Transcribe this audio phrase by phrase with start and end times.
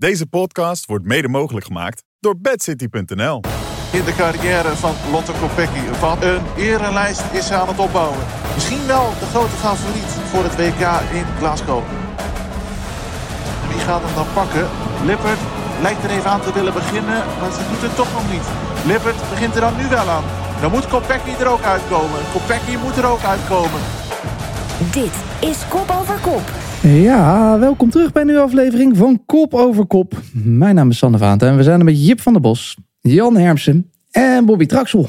[0.00, 3.40] Deze podcast wordt mede mogelijk gemaakt door bedcity.nl.
[3.92, 5.80] in de carrière van Lotte Kopecky.
[5.92, 8.18] Van een erenlijst is ze aan het opbouwen.
[8.54, 10.84] Misschien wel de grote favoriet voor het WK
[11.18, 11.82] in Glasgow.
[13.68, 14.68] Wie gaat hem dan pakken?
[15.04, 15.40] Lippert
[15.82, 18.46] lijkt er even aan te willen beginnen, maar ze doet het toch nog niet.
[18.86, 20.24] Lippert begint er dan nu wel aan.
[20.60, 22.20] Dan moet Kopecky er ook uitkomen.
[22.32, 23.80] Kopecky moet er ook uitkomen.
[24.90, 25.16] Dit
[25.50, 26.69] is Kop Over Kop.
[26.82, 30.20] Ja, welkom terug bij een nieuwe aflevering van Kop over Kop.
[30.32, 33.36] Mijn naam is Sander Vaanten en we zijn er met Jip van der Bos, Jan
[33.36, 35.08] Hermsen en Bobby Traxel.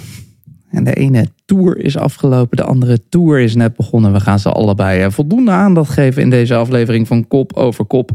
[0.69, 4.13] En de ene tour is afgelopen, de andere tour is net begonnen.
[4.13, 8.11] We gaan ze allebei eh, voldoende aandacht geven in deze aflevering van Kop over Kop.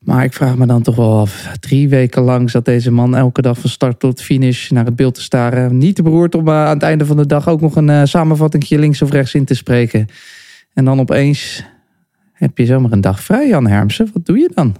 [0.00, 3.42] Maar ik vraag me dan toch wel af, drie weken lang zat deze man elke
[3.42, 5.78] dag van start tot finish naar het beeld te staren.
[5.78, 8.00] Niet te beroerd om eh, aan het einde van de dag ook nog een eh,
[8.04, 10.06] samenvatting links of rechts in te spreken.
[10.74, 11.64] En dan opeens
[12.34, 14.08] heb je zomaar een dag vrij, Jan Hermsen.
[14.12, 14.74] Wat doe je dan?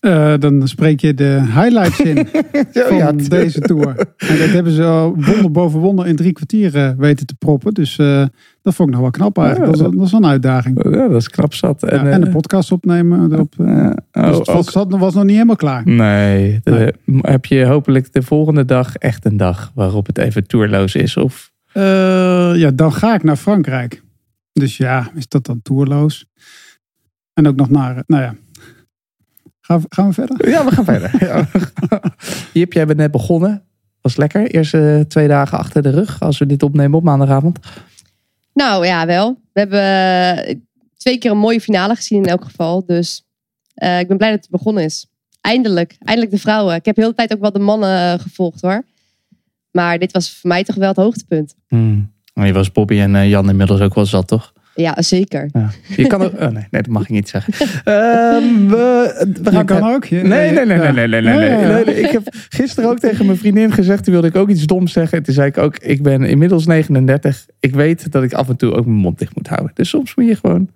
[0.00, 2.26] Eh, dan spreek je de highlights in
[2.88, 3.88] van ja, deze tour.
[4.16, 7.74] En dat hebben ze al wonder boven wonder in drie kwartier eh, weten te proppen.
[7.74, 8.24] Dus eh,
[8.62, 9.76] dat vond ik nog wel knap eigenlijk.
[9.76, 10.84] Dat, wel een uitdaging.
[10.84, 11.80] Ja, dat is knap zat.
[11.80, 13.32] Ja, En, de podcast opnemen.
[13.32, 15.82] Erop, eh, dus oh, het was, zat- was nog niet helemaal klaar.
[15.84, 16.90] Nee, Nee.
[17.20, 21.16] heb je hopelijk de volgende dag echt een dag waarop het even toerloos is?
[21.16, 21.52] Of
[22.56, 24.02] ja, dan ga ik naar Frankrijk.
[24.52, 26.26] Dus ja, is dat dan toerloos?
[27.34, 28.34] En ook nog naar, nou ja.
[29.60, 30.48] Gaan we, gaan we verder?
[30.48, 31.10] Ja, we gaan verder.
[31.26, 31.48] Ja.
[32.52, 33.62] Jip, jij bent net begonnen.
[34.00, 34.46] Was lekker.
[34.50, 37.58] Eerste twee dagen achter de rug als we dit opnemen op maandagavond.
[38.54, 39.40] Nou ja, wel.
[39.52, 40.56] We hebben eh,
[40.96, 42.86] twee keer een mooie finale gezien in elk geval.
[42.86, 43.24] Dus
[43.74, 45.06] eh, ik ben blij dat het begonnen is.
[45.40, 45.96] Eindelijk.
[45.98, 46.74] Eindelijk de vrouwen.
[46.74, 48.84] Ik heb heel de tijd ook wel de mannen eh, gevolgd hoor.
[49.70, 51.54] Maar dit was voor mij toch wel het hoogtepunt.
[51.68, 52.12] Hmm.
[52.34, 54.52] Maar Je was Bobby en eh, Jan inmiddels ook wel zat, toch?
[54.74, 55.48] Ja, zeker.
[55.52, 55.70] Ja.
[55.96, 56.32] Je kan ook...
[56.32, 57.52] Oh nee, nee, dat mag ik niet zeggen.
[57.84, 60.04] Ehm, we, we Je gaan kan ook.
[60.04, 62.00] Je, Nee, nee, nee, nee, nee, nee, nee.
[62.00, 65.22] Ik heb gisteren ook tegen mijn vriendin gezegd, toen wilde ik ook iets doms zeggen.
[65.22, 67.46] Toen zei ik ook, ik ben inmiddels 39.
[67.60, 69.70] Ik weet dat ik af en toe ook mijn mond dicht moet houden.
[69.74, 70.68] Dus soms moet je gewoon...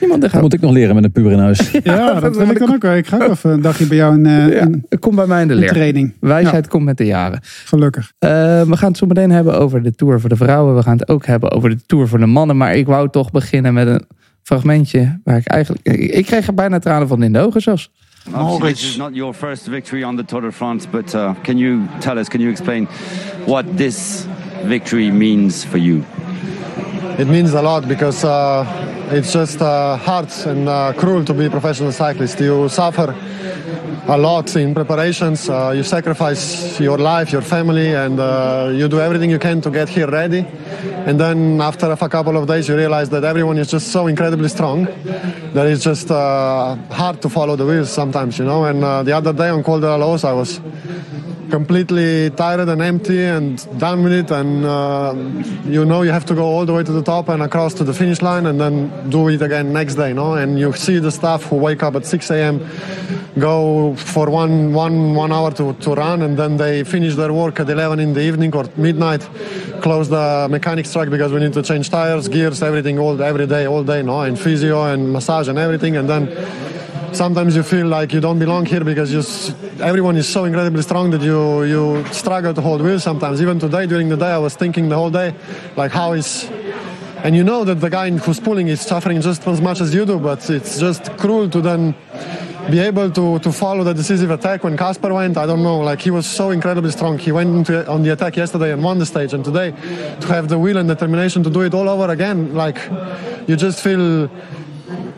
[0.00, 1.70] Iemand dicht Dat moet ik nog leren met een puber in huis.
[1.82, 2.96] Ja, dat wil ik dan ook wel.
[2.96, 5.42] Ik ga ook even een dagje bij jou in, eh, Ja, in, kom bij mij
[5.42, 5.68] in de leer.
[5.68, 6.12] training.
[6.20, 7.40] Wijsheid komt met de jaren.
[7.42, 8.12] Gelukkig.
[8.18, 8.30] Eh,
[8.62, 10.76] we gaan het zo meteen hebben over de Tour voor de vrouwen.
[10.76, 12.56] We gaan het ook hebben over de Tour voor de mannen.
[12.56, 14.04] Maar ik wou toch beginnen met een
[14.42, 15.88] fragmentje waar ik eigenlijk...
[15.88, 17.90] Ik, kreeg er bijna tranen van in de ogen zelfs.
[18.34, 21.58] Obviously, this is not your first victory on the Tour de France, but uh, can
[21.58, 22.88] you tell us, can you explain
[23.46, 24.26] what this
[24.66, 26.02] victory means for you?
[27.18, 28.64] It means a lot because uh,
[29.12, 32.40] it's just uh, hard and uh, cruel to be a professional cyclist.
[32.40, 33.14] You suffer
[34.06, 35.48] a lot in preparations.
[35.48, 39.70] Uh, you sacrifice your life, your family, and uh, you do everything you can to
[39.70, 40.46] get here ready.
[41.06, 44.48] And then after a couple of days, you realize that everyone is just so incredibly
[44.48, 44.84] strong
[45.54, 48.64] that it's just uh, hard to follow the wheels sometimes, you know.
[48.64, 50.60] And uh, the other day on Col de I was
[51.50, 55.12] completely tired and empty and done with it and uh,
[55.66, 57.84] you know you have to go all the way to the top and across to
[57.84, 61.10] the finish line and then do it again next day no and you see the
[61.10, 62.58] staff who wake up at 6 a.m
[63.38, 67.58] go for one one one hour to, to run and then they finish their work
[67.60, 69.22] at 11 in the evening or midnight
[69.80, 73.66] close the mechanics truck because we need to change tires gears everything all every day
[73.66, 74.20] all day no?
[74.20, 78.66] And physio and massage and everything and then sometimes you feel like you don't belong
[78.66, 79.22] here because you
[79.80, 83.40] everyone is so incredibly strong that you you struggle to hold wheels sometimes.
[83.40, 85.34] Even today during the day i was thinking the whole day
[85.76, 86.50] like how is
[87.24, 90.04] and you know that the guy who's pulling is suffering just as much as you
[90.04, 91.94] do but it's just cruel to then
[92.70, 95.36] be able to, to follow the decisive attack when Casper went.
[95.36, 97.18] I don't know, like he was so incredibly strong.
[97.18, 99.70] He went into, on the attack yesterday and won the stage, and today
[100.20, 102.78] to have the will and determination to do it all over again, like
[103.48, 104.30] you just feel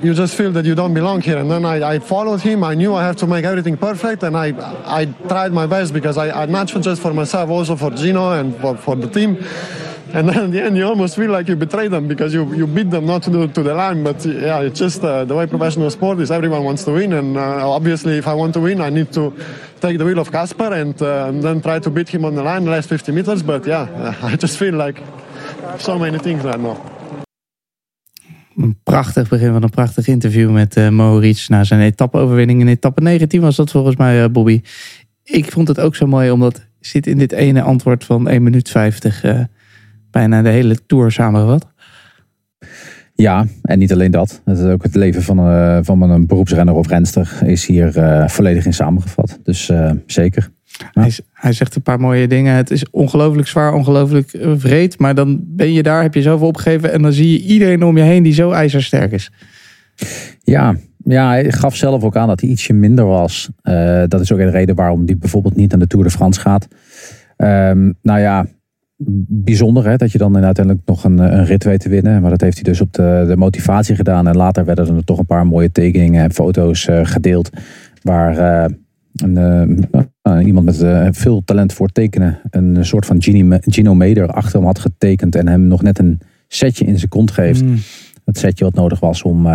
[0.03, 1.38] you just feel that you don't belong here.
[1.38, 2.62] And then I, I followed him.
[2.62, 4.53] I knew I have to make everything perfect, and I
[4.84, 8.56] I tried my best because I, I not just for myself, also for Gino and
[8.56, 9.43] for, for the team.
[10.17, 12.69] And then in the end, you almost feel like you betrayed them because you, you
[12.69, 14.05] beat them not to the, to the line.
[14.05, 16.31] But yeah, it's just uh, the way professional sport is.
[16.31, 19.33] Everyone wants to win, and uh, obviously, if I want to win, I need to
[19.81, 22.45] take the wheel of Casper and, uh, and then try to beat him on the
[22.45, 23.43] line, the last 50 meters.
[23.43, 25.03] But yeah, I just feel like
[25.78, 26.77] so many things right now.
[28.57, 32.60] Een prachtig begin van een prachtig interview met eh Maurits na zijn etappe-overwinning.
[32.60, 34.60] In etappe 19 was dat volgens mij, eh, Bobby.
[35.25, 38.71] Ik vond het ook zo mooi, omdat zit in dit ene antwoord van 1 minuut
[38.71, 39.41] 50 eh,
[40.15, 41.66] bijna de hele tour samengevat.
[43.15, 44.41] Ja, en niet alleen dat.
[44.45, 48.28] Het is ook het leven van, eh, van een beroepsrenner of renster is hier eh,
[48.28, 49.39] volledig in samengevat.
[49.43, 50.51] Dus eh, zeker.
[50.93, 52.55] Hij, hij zegt een paar mooie dingen.
[52.55, 54.99] Het is ongelooflijk zwaar, ongelooflijk vreed.
[54.99, 56.93] Maar dan ben je daar, heb je zoveel opgegeven.
[56.93, 59.31] En dan zie je iedereen om je heen die zo ijzersterk is.
[60.43, 63.51] Ja, Ja, hij gaf zelf ook aan dat hij ietsje minder was.
[63.63, 66.41] Uh, dat is ook de reden waarom hij bijvoorbeeld niet aan de Tour de France
[66.41, 66.69] gaat.
[67.37, 68.47] Um, nou ja,
[69.29, 72.21] bijzonder hè, dat je dan uiteindelijk nog een, een, rit weet te winnen.
[72.21, 74.27] Maar dat heeft hij dus op de, de motivatie gedaan.
[74.27, 77.51] En later werden er toch een paar mooie tekeningen en foto's uh, gedeeld.
[78.03, 78.77] Waar uh,
[79.23, 84.67] een, iemand met veel talent voor tekenen een soort van Gino, Gino Meder achter hem
[84.67, 85.35] had getekend.
[85.35, 87.65] En hem nog net een setje in zijn kont geeft.
[87.65, 87.77] Mm.
[88.25, 89.47] Dat setje wat nodig was om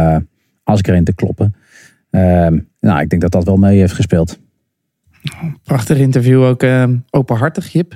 [0.64, 1.56] Asgreen te kloppen.
[2.10, 4.40] Ehm, nou, ik denk dat dat wel mee heeft gespeeld.
[5.64, 7.96] Prachtig interview, ook uh, openhartig, Jip.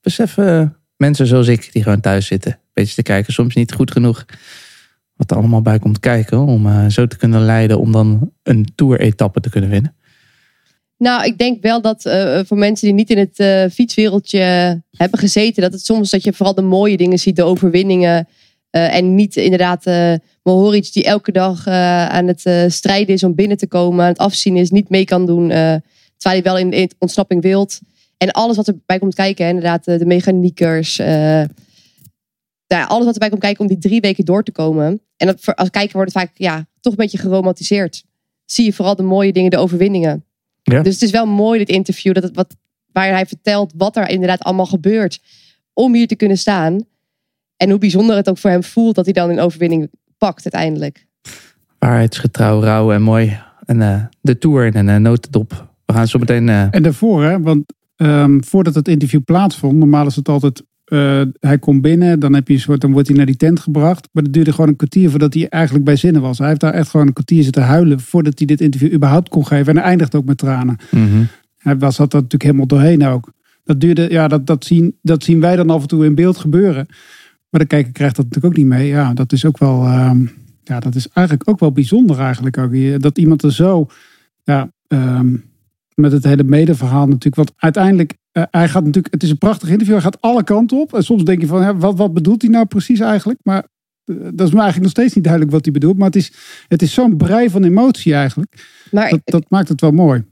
[0.00, 0.66] Besef uh,
[1.02, 4.24] mensen zoals ik, die gewoon thuis zitten, een beetje te kijken, soms niet goed genoeg
[5.16, 8.66] wat er allemaal bij komt kijken, om uh, zo te kunnen leiden om dan een
[8.74, 9.94] tour-etappe te kunnen winnen.
[10.98, 14.40] Nou, ik denk wel dat uh, voor mensen die niet in het uh, fietswereldje
[14.90, 18.28] hebben gezeten, dat het soms dat je vooral de mooie dingen ziet, de overwinningen.
[18.70, 19.84] Uh, en niet inderdaad
[20.42, 24.56] Mohoric die elke dag aan het strijden is om binnen te komen, aan het afzien
[24.56, 25.48] is, niet mee kan doen.
[25.48, 25.82] terwijl
[26.22, 27.80] hij wel in, in ontsnapping wilt.
[28.22, 30.98] En alles wat erbij komt kijken, inderdaad, de, de mechaniekers.
[30.98, 31.44] Uh,
[32.66, 35.00] alles wat erbij komt kijken om die drie weken door te komen.
[35.16, 38.04] En dat, als kijker wordt het vaak ja, toch een beetje geromantiseerd.
[38.44, 40.24] Zie je vooral de mooie dingen, de overwinningen.
[40.62, 40.82] Ja.
[40.82, 42.56] Dus het is wel mooi dit interview, dat het wat,
[42.92, 45.20] waar hij vertelt wat er inderdaad allemaal gebeurt.
[45.72, 46.86] Om hier te kunnen staan.
[47.56, 51.06] En hoe bijzonder het ook voor hem voelt dat hij dan een overwinning pakt uiteindelijk.
[51.78, 53.40] Waarheidsgetrouw, rauw en mooi.
[53.64, 55.70] En uh, de Tour in een uh, notendop.
[55.84, 56.48] We gaan zo meteen...
[56.48, 56.74] Uh...
[56.74, 57.64] En daarvoor, hè, want
[57.96, 62.48] um, voordat het interview plaatsvond, normaal is het altijd uh, hij komt binnen, dan, heb
[62.48, 64.08] je een soort, dan wordt hij naar die tent gebracht.
[64.12, 66.38] Maar dat duurde gewoon een kwartier voordat hij eigenlijk bij zinnen was.
[66.38, 69.46] Hij heeft daar echt gewoon een kwartier zitten huilen voordat hij dit interview überhaupt kon
[69.46, 69.66] geven.
[69.66, 70.76] En hij eindigt ook met tranen.
[70.90, 71.26] Mm -hmm.
[71.58, 73.32] Hij was dat natuurlijk helemaal doorheen ook.
[73.64, 76.36] Dat duurde, ja, dat, dat, zien, dat zien wij dan af en toe in beeld
[76.36, 76.86] gebeuren.
[77.50, 78.86] Maar de kijker krijgt dat natuurlijk ook niet mee.
[78.88, 80.30] Ja, dat is ook wel, um,
[80.64, 83.00] ja, dat is eigenlijk ook wel bijzonder eigenlijk ook.
[83.00, 83.86] Dat iemand er zo,
[84.44, 85.44] ja, um,
[85.94, 87.34] met het hele medeverhaal natuurlijk.
[87.34, 89.94] Want uiteindelijk, uh, hij gaat natuurlijk, het is een prachtig interview.
[89.94, 90.94] Hij gaat alle kanten op.
[90.94, 93.40] En soms denk je van, hè, wat, wat bedoelt hij nou precies eigenlijk?
[93.42, 93.66] Maar
[94.04, 95.96] uh, dat is me eigenlijk nog steeds niet duidelijk wat hij bedoelt.
[95.96, 96.32] Maar het is,
[96.68, 98.66] het is zo'n brei van emotie eigenlijk.
[98.90, 100.24] Maar dat, dat maakt het wel mooi.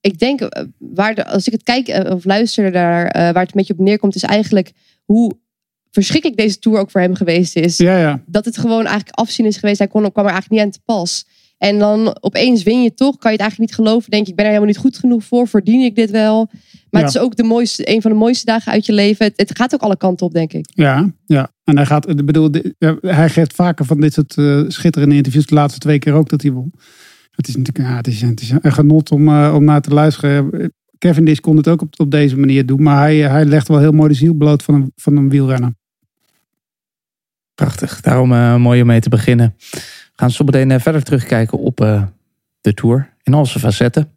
[0.00, 3.48] Ik denk, eh, waar de, als ik het kijk of luister daar, uh, waar het
[3.48, 4.72] een beetje op neerkomt, is eigenlijk
[5.04, 5.38] hoe
[5.90, 7.76] verschrikkelijk deze tour ook voor hem geweest is.
[7.76, 8.22] Ja, ja.
[8.26, 9.78] Dat het gewoon eigenlijk afzien is geweest.
[9.78, 11.26] Hij kon, kwam er eigenlijk niet aan te pas.
[11.58, 14.10] En dan opeens win je toch, kan je het eigenlijk niet geloven.
[14.10, 16.50] Denk je, ik ben er helemaal niet goed genoeg voor, verdien ik dit wel?
[16.90, 19.26] Maar het is ook de mooiste, een van de mooiste dagen uit je leven.
[19.26, 20.66] Het, het, gaat ook alle kanten op, denk ik.
[20.68, 21.50] Ja, ja.
[21.64, 22.50] En hij gaat, bedoel,
[23.00, 25.46] hij geeft vaker van dit soort uh, schitterende interviews.
[25.46, 26.72] De laatste twee keer ook dat hij won.
[27.30, 29.90] Het is natuurlijk ja, het is, het is een genot om, uh, om naar te
[29.90, 30.72] luisteren.
[30.98, 32.82] Kevin Dis kon het ook op, op deze manier doen.
[32.82, 35.74] Maar hij, hij legt wel heel mooi de ziel bloot van een, van een wielrenner.
[37.54, 38.00] Prachtig.
[38.00, 39.54] Daarom uh, mooi om mee te beginnen
[40.18, 42.02] gaan zo meteen eh, verder terugkijken op uh,
[42.60, 44.10] de Tour in al zijn facetten.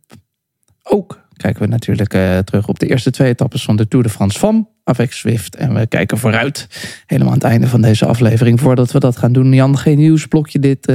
[0.83, 4.12] Ook kijken we natuurlijk uh, terug op de eerste twee etappes van de Tour de
[4.12, 5.56] France van Avec Swift.
[5.56, 6.68] En we kijken vooruit,
[7.06, 8.59] helemaal aan het einde van deze aflevering.
[8.59, 10.94] Voordat we dat gaan doen, Jan, geen nieuwsblokje dit,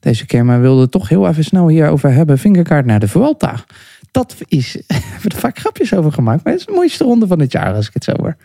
[0.00, 0.44] deze keer.
[0.44, 2.38] Maar we wilden toch heel even snel hierover hebben.
[2.38, 3.64] Vingerkaart naar de Vuelta.
[4.10, 6.44] Dat is, we hebben er vaak grapjes over gemaakt.
[6.44, 8.36] Maar het is de mooiste ronde van het jaar, als ik het zo hoor.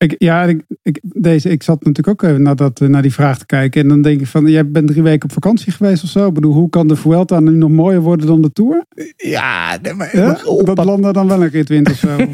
[0.00, 3.38] Ik, ja, ik, ik, deze, ik zat natuurlijk ook even naar, dat, naar die vraag
[3.38, 3.82] te kijken.
[3.82, 6.26] En dan denk ik van, jij bent drie weken op vakantie geweest of zo.
[6.26, 8.84] Ik bedoel, hoe kan de Vuelta nu nog mooier worden dan de Tour?
[9.16, 10.38] Ja, maar, ja?
[10.74, 12.16] dat landen dan wel een keer twintig of zo.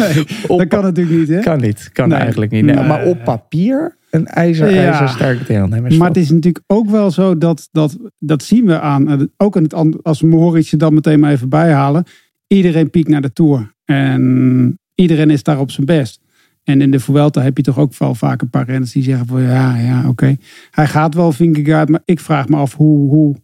[0.00, 1.40] nee, dat kan natuurlijk niet, hè?
[1.40, 2.64] Kan niet, kan eigenlijk niet.
[2.64, 4.90] Nee, Maar op papier een ijzer, ja.
[4.90, 5.96] ijzer sterke deelnemers.
[5.96, 9.62] Maar het is natuurlijk ook wel zo dat, dat, dat zien we aan, ook in
[9.62, 12.04] het, als we Mohoric dan meteen maar even bijhalen.
[12.46, 13.72] Iedereen piekt naar de Tour.
[13.84, 16.20] En iedereen is daar op zijn best.
[16.64, 19.26] En in de Vuelta heb je toch ook wel vaak een paar renners die zeggen
[19.26, 20.08] van ja, ja, oké.
[20.08, 20.38] Okay.
[20.70, 23.36] Hij gaat wel Vingegaard, maar ik vraag me af hoe, hoe,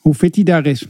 [0.00, 0.86] hoe fit hij daar is.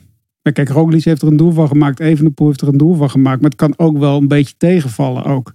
[0.52, 2.00] Kijk, Roglic heeft er een doel van gemaakt.
[2.00, 3.40] Evenepoel heeft er een doel van gemaakt.
[3.40, 5.54] Maar het kan ook wel een beetje tegenvallen ook.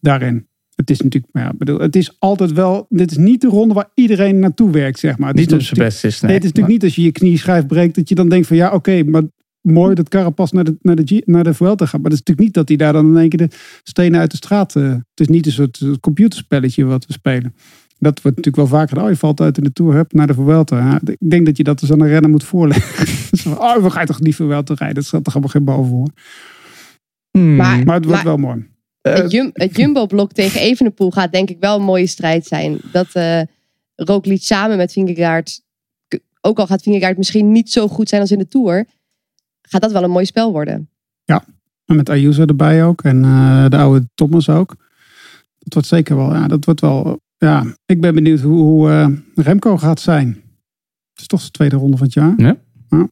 [0.00, 0.46] Daarin.
[0.74, 3.90] Het is natuurlijk, ja, bedoel, het is altijd wel, dit is niet de ronde waar
[3.94, 5.28] iedereen naartoe werkt, zeg maar.
[5.28, 6.20] Het niet op zijn best is.
[6.20, 8.28] Nee, nee, het is natuurlijk niet als je je knie schijf breekt, dat je dan
[8.28, 9.22] denkt van ja, oké, maar
[9.64, 12.00] mooi dat Carapaz naar de, naar, de, naar de Vuelta gaat.
[12.00, 14.30] Maar dat is natuurlijk niet dat hij daar dan in één keer de stenen uit
[14.30, 14.74] de straat...
[14.74, 17.54] Uh, het is niet een soort computerspelletje wat we spelen.
[17.98, 19.02] Dat wordt natuurlijk wel vaker.
[19.02, 20.78] Oh, je valt uit in de Tour, hebt naar de Vuelta.
[20.78, 23.06] Ja, ik denk dat je dat dus aan een renner moet voorleggen.
[23.58, 24.94] oh, we gaan toch niet Vuelta rijden?
[24.94, 26.08] Dat staat toch allemaal geen boven voor.
[27.30, 27.56] Hmm.
[27.56, 28.66] Maar, maar, het wordt wel mooi.
[29.00, 32.78] Het, jum, het Jumbo-blok tegen Evenepoel gaat denk ik wel een mooie strijd zijn.
[32.92, 33.40] Dat uh,
[33.94, 35.62] Roglic samen met Vingegaard...
[36.40, 38.86] Ook al gaat Vingegaard misschien niet zo goed zijn als in de Tour
[39.68, 40.88] gaat dat wel een mooi spel worden.
[41.24, 41.44] Ja,
[41.84, 43.02] en met Ayuso erbij ook.
[43.02, 44.76] En uh, de oude Thomas ook.
[45.58, 47.64] Dat wordt zeker wel, ja, dat wordt wel, ja.
[47.86, 50.28] Ik ben benieuwd hoe, hoe uh, Remco gaat zijn.
[51.12, 52.34] Het is toch de tweede ronde van het jaar.
[52.36, 52.56] Ja.
[52.88, 53.08] Ja.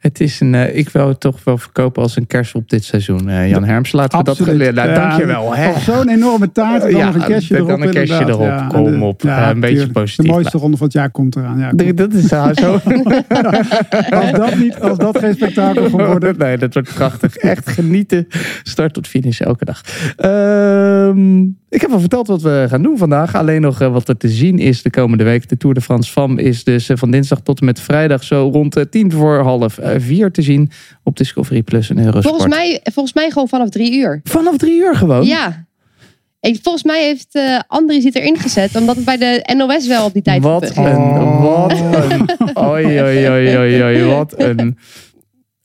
[0.00, 2.84] Het is een, eh, ik wil het toch wel verkopen als een kerst op dit
[2.84, 3.28] seizoen.
[3.28, 4.74] eh, Jan Herms, laten we dat geleden.
[4.74, 5.54] Nou, Ja, dankjewel.
[5.54, 5.80] Hè.
[5.80, 7.80] Zo'n enorme taart en dan nog een kerstje dan erop.
[7.80, 8.40] een kerstje erop.
[8.46, 9.22] Ja, Kom de- op.
[9.22, 9.98] ja, Eh, een beetje tuurlijk.
[9.98, 10.26] positief.
[10.26, 11.58] De mooiste ronde van het jaar komt eraan.
[11.58, 12.36] Ja, Dat is zo.
[14.10, 16.18] als, dat niet, als dat geen spektakel van wordt.
[16.38, 17.36] Nee, dat wordt prachtig.
[17.36, 18.26] Echt genieten.
[18.62, 19.80] Start tot finish elke dag.
[20.16, 23.34] Ehm, ik heb al verteld wat we gaan doen vandaag.
[23.34, 25.48] Alleen nog wat er te zien is de komende week.
[25.48, 28.86] De Tour de France FAM is dus van dinsdag tot en met vrijdag zo rond
[28.90, 30.70] tien voor half eh, vier te zien
[31.02, 32.24] op Discovery Plus en Eurosport.
[32.24, 34.20] Volgens mij, volgens mij gewoon vanaf drie uur.
[34.24, 35.26] Vanaf drie uur gewoon?
[35.26, 35.68] Ja.
[36.40, 40.04] Ik, volgens mij heeft eh Andries het erin gezet, omdat het bij de NOS wel
[40.04, 44.78] op die tijd Wat een, wat een, oi, oi, oi, oi, oi, wat een.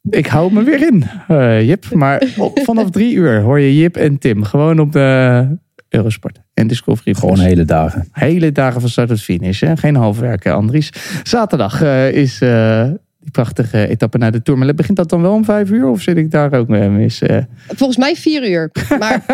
[0.10, 1.86] Ik hou me weer in, eh, Jip.
[1.94, 5.48] Maar op- vanaf drie uur hoor je Jip en Tim gewoon op de
[5.90, 7.12] Eurosport en Discovery.
[7.12, 7.20] Plus.
[7.20, 8.08] Gewoon hele dagen.
[8.12, 9.62] Hele dagen van start tot finish.
[9.62, 9.78] Hè?
[9.78, 10.90] Geen halfwerken, Andries.
[11.24, 12.90] Zaterdag eh, is eh,
[13.26, 14.60] die prachtige etappe naar de Tour.
[14.60, 15.88] Maar begint dat dan wel om vijf uur?
[15.88, 17.22] Of zit ik daar ook mee mis?
[17.22, 17.38] eh?
[17.68, 18.70] Volgens mij vier uur.
[19.00, 19.26] Maar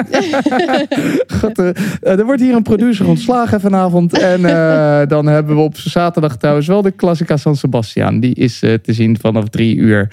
[1.40, 1.70] God, eh,
[2.02, 4.20] eh, er wordt hier een producer ontslagen vanavond.
[4.20, 4.42] En
[5.08, 8.20] dan hebben we op zaterdag trouwens wel de Classica San Sebastian.
[8.20, 10.12] Die is te zien vanaf drie uur.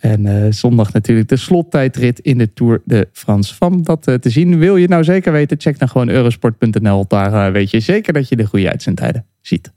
[0.00, 3.54] En zondag natuurlijk de slottijdrit in de Tour de France.
[3.54, 4.58] Van dat te zien.
[4.58, 5.60] Wil je nou zeker weten?
[5.60, 7.04] Check dan gewoon eurosport.nl.
[7.08, 9.72] Daar weet je zeker dat je de goede uitzendtijden ziet.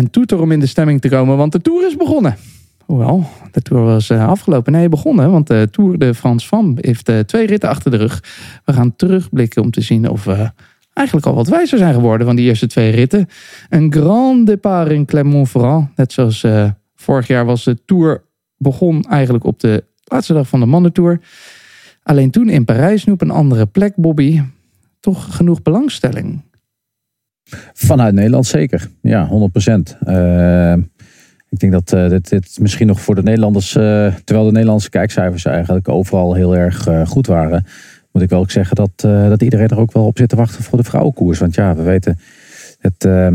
[0.00, 2.36] Een toeter om in de stemming te komen, want de Tour is begonnen.
[2.84, 4.72] Hoewel, de Tour was eh, afgelopen.
[4.72, 8.22] Nee, begonnen, want de Tour de France Femme heeft eh, twee ritten achter de rug.
[8.64, 10.50] We gaan terugblikken om te zien of we
[10.92, 13.28] eigenlijk al wat wijzer zijn geworden van die eerste twee ritten.
[13.68, 15.96] Een grand départ in Clermont-Ferrand.
[15.96, 18.22] Net zoals eh, vorig jaar was de Tour
[18.56, 21.20] begon eigenlijk op de laatste dag van de mannentour.
[22.02, 24.42] Alleen toen in Parijs, nu op een andere plek, Bobby.
[25.00, 26.42] Toch genoeg belangstelling.
[27.72, 28.90] Vanuit Nederland zeker.
[29.02, 29.96] Ja, 100 procent.
[31.48, 34.90] ik denk dat eh, dit, dit misschien nog voor de Nederlanders, eh, terwijl de Nederlandse
[34.90, 37.64] kijkcijfers eigenlijk overal heel erg eh, goed waren,
[38.12, 40.36] moet ik wel ook zeggen dat, eh, dat iedereen er ook wel op zit te
[40.36, 41.38] wachten voor de vrouwenkoers.
[41.38, 42.18] Want ja, we weten,
[42.78, 43.28] het, eh,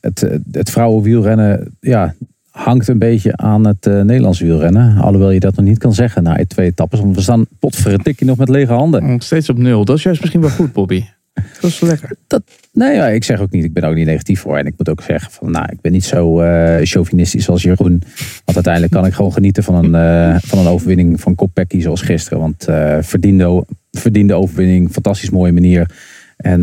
[0.00, 2.14] het, het vrouwenwielrennen ja,
[2.50, 4.96] hangt een beetje aan het eh, Nederlandse wielrennen.
[4.96, 7.00] Alhoewel je dat nog niet kan zeggen na twee etappes.
[7.00, 9.20] Want we staan potverdikkie nog met lege handen.
[9.20, 9.84] Steeds op nul.
[9.84, 11.04] Dat is juist misschien wel goed, Bobby.
[11.60, 12.16] Dat is lekker.
[12.78, 14.58] Nee, ja, ik zeg ook niet, ik ben ook niet negatief voor.
[14.58, 18.02] En ik moet ook zeggen van, nou, ik ben niet zo eh, chauvinistisch als Jeroen.
[18.44, 22.00] Want uiteindelijk kan ik gewoon genieten van een, eh, van een overwinning van Kopecky zoals
[22.00, 22.38] gisteren.
[22.38, 25.90] Want eh verdiende, verdiende overwinning, fantastisch mooie manier.
[26.36, 26.60] En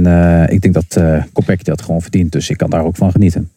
[0.49, 1.01] ik denk dat
[1.33, 2.31] Kopecky dat gewoon verdient.
[2.31, 3.49] Dus ik kan daar ook van genieten.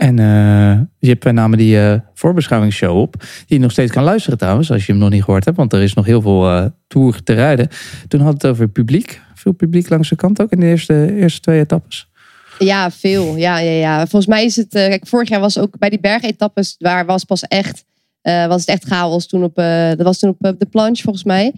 [0.00, 3.14] En eh Jip, wij namen die eh, voorbeschouwingsshow op.
[3.20, 5.56] Die je nog steeds kan luisteren trouwens, als je hem nog niet gehoord hebt.
[5.56, 7.68] Want er is nog heel veel eh tour te rijden.
[8.08, 9.20] Toen had het over publiek.
[9.34, 12.08] Veel publiek langs de kant ook in de eerste, eerste twee etappes.
[12.58, 13.36] Ja, veel.
[13.36, 13.98] Ja, ja, ja.
[13.98, 14.68] Volgens mij is het.
[14.68, 16.76] kijk, vorig jaar was ook bij die bergetappes.
[16.78, 17.84] Waar was pas echt.
[18.22, 19.58] Eh, was het echt chaos toen op.
[19.58, 21.54] eh, dat was toen op eh, de planche volgens mij.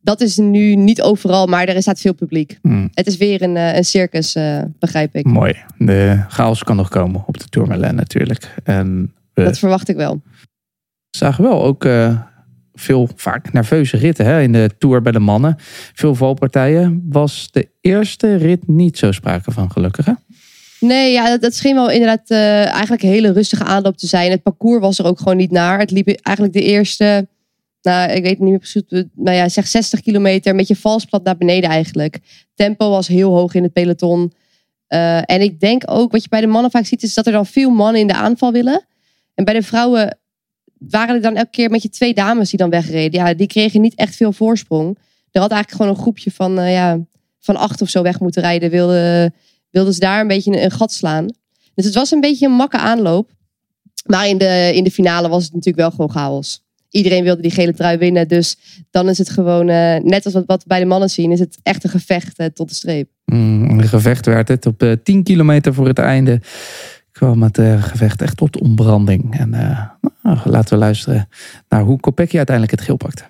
[0.00, 2.58] Dat is nu niet overal, maar er staat veel publiek.
[2.62, 2.88] Hmm.
[2.92, 4.36] Het is weer een, een circus,
[4.78, 5.26] begrijp ik.
[5.26, 5.56] Mooi.
[5.78, 8.54] De chaos kan nog komen op de Tourmalet natuurlijk.
[8.64, 10.22] En we Dat verwacht ik wel.
[11.10, 11.86] zagen wel ook
[12.72, 15.56] veel vaak nerveuze ritten hè, in de Tour bij de mannen.
[15.94, 17.02] Veel valpartijen.
[17.08, 20.12] Was de eerste rit niet zo sprake van gelukkig hè?
[20.80, 24.30] Nee, ja, dat, dat scheen wel inderdaad eh, eigenlijk een hele rustige aanloop te zijn.
[24.30, 25.78] Het parcours was er ook gewoon niet naar.
[25.78, 27.28] Het liep eigenlijk de eerste,
[27.82, 31.24] nou, ik weet niet meer precies, eh, nou ja, zeg 60 kilometer, een beetje valsplat
[31.24, 32.18] naar beneden eigenlijk.
[32.54, 34.32] Tempo was heel hoog in het peloton.
[34.86, 37.32] Eh, en ik denk ook, wat je bij de mannen vaak ziet, is dat er
[37.32, 38.84] dan veel mannen in de aanval willen.
[39.34, 40.18] En bij de vrouwen
[40.78, 43.20] waren er dan elke keer met je twee dames die dan wegreden.
[43.20, 44.98] Ja, die kregen niet echt veel voorsprong.
[45.30, 46.98] Er had eigenlijk gewoon een groepje van, ja,
[47.40, 48.70] van acht of zo weg moeten rijden.
[48.70, 49.34] Wilden,
[49.70, 51.26] wilden ze daar een beetje een, een gat slaan.
[51.74, 53.30] Dus het was een beetje een makke aanloop.
[54.06, 56.66] Maar in de, in de finale was het natuurlijk wel gewoon chaos.
[56.90, 58.28] Iedereen wilde die gele trui winnen.
[58.28, 58.56] Dus
[58.90, 61.40] dan is het gewoon, eh, net als wat, wat we bij de mannen zien, is
[61.40, 63.08] het echt een gevecht eh, tot de streep.
[63.24, 64.66] Mm, een gevecht werd het.
[64.66, 66.40] Op eh, 10 kilometer voor het einde
[67.18, 69.38] kwam het eh, gevecht echt tot ontbranding.
[69.38, 69.80] En eh,
[70.22, 71.28] nou, laten we luisteren
[71.68, 73.24] naar hoe Kopecky uiteindelijk het geel pakte.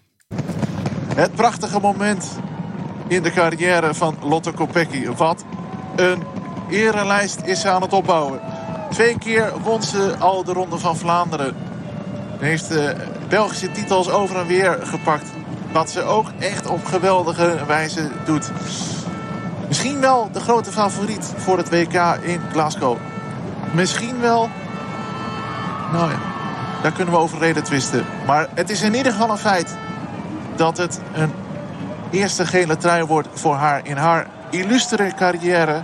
[1.15, 2.39] Het prachtige moment
[3.09, 5.07] in de carrière van Lotte Kopecky.
[5.07, 5.45] Wat
[5.99, 6.23] een
[6.71, 8.41] erelijst is ze aan het opbouwen.
[8.91, 11.57] Twee keer won ze al de Ronde van Vlaanderen.
[12.39, 12.97] Heeft de
[13.29, 15.27] Belgische titels over en weer gepakt.
[15.73, 18.51] Wat ze ook echt op geweldige wijze doet.
[19.69, 22.97] Misschien wel de grote favoriet voor het WK in Glasgow.
[23.73, 24.51] Misschien wel.
[25.93, 26.19] Nou ja,
[26.83, 28.05] daar kunnen we over reden twisten.
[28.27, 29.77] Maar het is in ieder geval een feit
[30.57, 31.33] dat het een
[32.11, 35.83] eerste gele trui wordt voor haar in haar illustere carrière.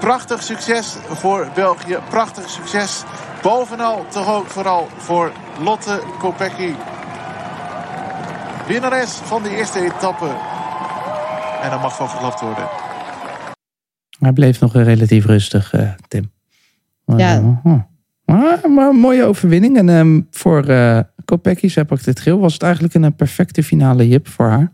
[0.00, 1.98] Prachtig succes voor België.
[2.08, 3.04] Prachtig succes.
[3.42, 6.72] Bovenal toch ook vooral voor Lotte Kopecky.
[8.66, 10.36] Winnares van de eerste etappe.
[11.62, 12.68] En dan mag van verklapt worden.
[14.18, 16.30] Hij bleef nog relatief rustig, eh, Tim.
[17.04, 17.38] Ja.
[17.38, 17.80] Uh,
[18.24, 19.76] maar, maar een mooie overwinning.
[19.76, 22.38] En ehm, voor uh, Kopecky, zij pakt dit geel.
[22.38, 24.72] Was het eigenlijk een perfecte finale jip voor haar?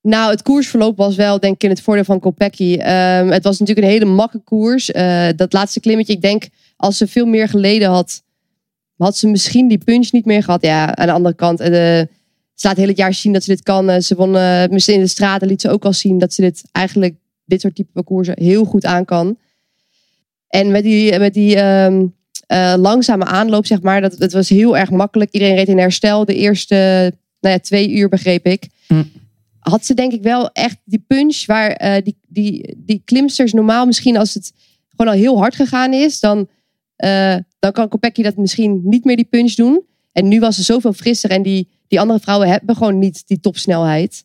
[0.00, 2.72] Nou, het koersverloop was wel, denk ik, in het voordeel van Kopecky.
[2.72, 4.90] Um, het was natuurlijk een hele makke koers.
[4.90, 8.22] Uh, dat laatste klimmetje, ik denk, als ze veel meer geleden had,
[8.96, 10.62] had ze misschien die punch niet meer gehad.
[10.62, 12.06] Ja, aan de andere kant, uh, ze
[12.66, 13.90] laat heel het jaar zien dat ze dit kan.
[13.90, 14.30] Uh, ze won
[14.70, 17.14] misschien in de straten, liet ze ook al zien dat ze dit eigenlijk,
[17.44, 19.38] dit soort type parcoursen, heel goed aan kan.
[20.48, 22.14] En met die, met die um,
[22.76, 25.30] langzame aanloop, zeg maar, dat, dat was heel erg makkelijk.
[25.30, 26.24] Iedereen reed in herstel.
[26.24, 28.66] De eerste nou ja, twee uur, begreep ik.
[28.86, 29.02] Hm
[29.68, 33.86] had ze denk ik wel echt die punch waar uh, die, die, die klimsters normaal
[33.86, 34.52] misschien als het
[34.88, 36.48] gewoon al heel hard gegaan is, dan,
[37.04, 39.82] uh, dan kan Kopecky dat misschien niet meer die punch doen.
[40.12, 43.40] En nu was ze zoveel frisser en die, die andere vrouwen hebben gewoon niet die
[43.40, 44.24] topsnelheid.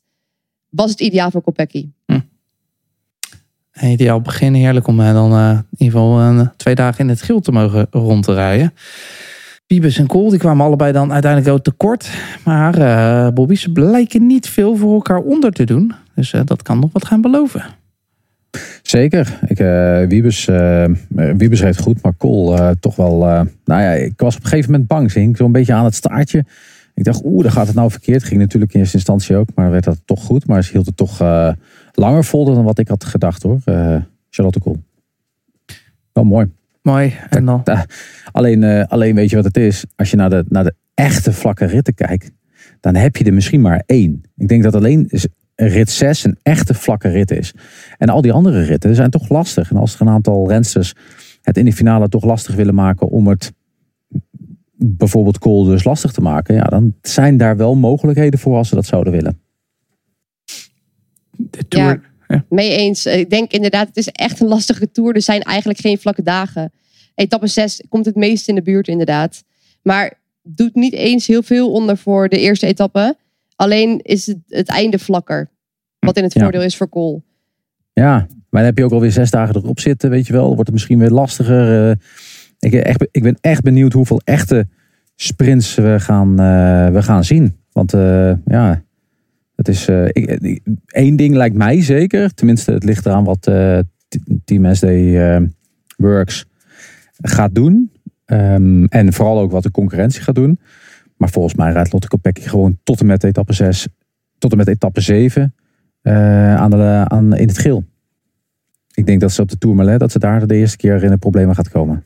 [0.70, 1.90] Was het ideaal voor Kopecky.
[2.06, 2.20] Hm.
[3.82, 7.52] Ideaal begin, heerlijk om uh, dan in ieder geval twee dagen in het geel te
[7.52, 8.28] mogen rond
[9.68, 12.10] Piebes en Kool die kwamen allebei dan uiteindelijk ook tekort.
[12.46, 15.94] Maar uh, Bobby, ze blijken niet veel voor elkaar onder te doen.
[16.16, 17.64] Dus uh, dat kan nog wat gaan beloven.
[18.82, 19.40] Zeker.
[19.48, 20.46] Ik, uh, Wiebes,
[21.38, 23.18] Wiebes reed goed, maar Kool toch wel...
[23.66, 25.12] nou ja, ik was op een gegeven moment bang.
[25.12, 26.46] Ze hing zo'n beetje aan het staartje.
[26.94, 28.24] Ik dacht, oeh, dan gaat het nou verkeerd.
[28.24, 30.48] Ging natuurlijk in eerste instantie ook, maar werd dat toch goed.
[30.48, 31.20] Maar ze hield het toch
[31.92, 33.60] langer vol dan wat ik had gedacht hoor.
[34.30, 34.84] Charlotte Kool.
[36.14, 36.52] Wel mooi.
[36.84, 37.14] Mooi.
[37.30, 37.64] En dan?
[38.32, 39.86] Alleen, uh, alleen weet je wat het is?
[39.96, 42.32] Als je naar de, naar de echte vlakke ritten kijkt,
[42.80, 44.22] dan heb je er misschien maar één.
[44.38, 45.10] Ik denk dat alleen
[45.56, 47.54] rit 6 een echte vlakke rit is.
[47.98, 49.70] En al die andere ritten zijn toch lastig.
[49.70, 50.94] En als er een aantal rensters
[51.42, 53.54] het in de finale toch lastig willen maken om het
[54.76, 58.76] bijvoorbeeld Kool dus lastig te maken, ja, dan zijn daar wel mogelijkheden voor als ze
[58.76, 59.40] dat zouden willen.
[61.38, 62.02] De Tour,
[62.34, 62.46] ja.
[62.50, 63.06] Mee eens.
[63.06, 65.16] Ik denk inderdaad, het is echt een lastige tour.
[65.16, 66.72] Er zijn eigenlijk geen vlakke dagen.
[67.16, 69.44] Etappe 6 komt het meest in de buurt, inderdaad.
[69.82, 73.16] Maar doet niet eens heel veel onder voor de eerste etappe.
[73.56, 75.50] Alleen is het, het einde vlakker.
[76.00, 77.24] Wat in het voordeel is voor Kool.
[77.94, 78.16] Ja,
[78.50, 80.42] maar dan heb je ook alweer zes dagen erop zitten, weet je wel.
[80.42, 81.90] Dan wordt het misschien weer lastiger.
[81.90, 81.96] Uh,
[82.60, 84.68] ik, echt, ik ben echt benieuwd hoeveel echte
[85.16, 87.58] sprints we gaan, uh, we gaan zien.
[87.72, 88.84] Want uh, ja,
[89.56, 92.34] het is ik, één ding lijkt mij zeker.
[92.34, 93.80] Tenminste, het ligt eraan wat uh,
[94.46, 95.38] Team SD uh,
[95.98, 96.46] Works
[97.22, 97.92] gaat doen.
[98.26, 100.60] Um, en vooral ook wat de concurrentie gaat doen.
[101.18, 103.88] Maar volgens mij rijdt Lotte Kopecky gewoon tot en met etappe 6,
[104.38, 105.56] tot en met etappe 7
[106.02, 107.84] aan de, aan, in het geel.
[108.94, 111.18] Ik denk dat ze op de Tourmalet, dat ze daar de eerste keer in de
[111.18, 112.06] problemen gaat komen.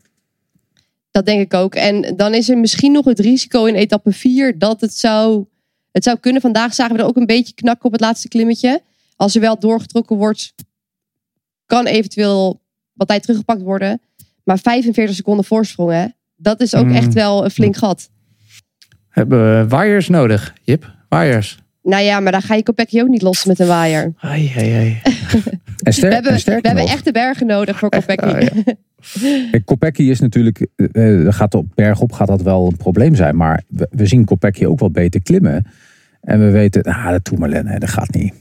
[1.11, 1.75] Dat denk ik ook.
[1.75, 5.45] En dan is er misschien nog het risico in etappe 4 dat het zou
[5.97, 6.41] het zou kunnen.
[6.41, 8.81] Vandaag zagen we er ook een beetje knakken op het laatste klimmetje.
[9.15, 10.53] Als er wel doorgetrokken wordt,
[11.65, 12.61] kan eventueel
[12.93, 14.01] wat tijd teruggepakt worden.
[14.43, 16.05] Maar 45 seconden voorsprong, hè?
[16.35, 16.95] dat is ook Mm.
[16.95, 18.09] echt wel een flink gat.
[19.09, 20.93] Hebben we waaiers nodig, Jip?
[21.09, 21.57] Waaiers.
[21.83, 24.13] Nou ja, maar dan ga je Kopecky ook niet los met een waaier.
[24.19, 25.01] Ai, ai, ai.
[25.83, 28.27] En ster, We hebben, en we hebben echte bergen nodig voor Kopecky.
[28.27, 28.73] Ja.
[29.51, 33.35] Kijk, Kopecky is natuurlijk, eh, eh, gaat op bergop gaat dat wel een probleem zijn.
[33.35, 35.65] Maar we, we zien Kopecky ook wel beter klimmen.
[36.27, 38.33] En we weten, ah, dat Tourmalet, nee, dat gaat niet.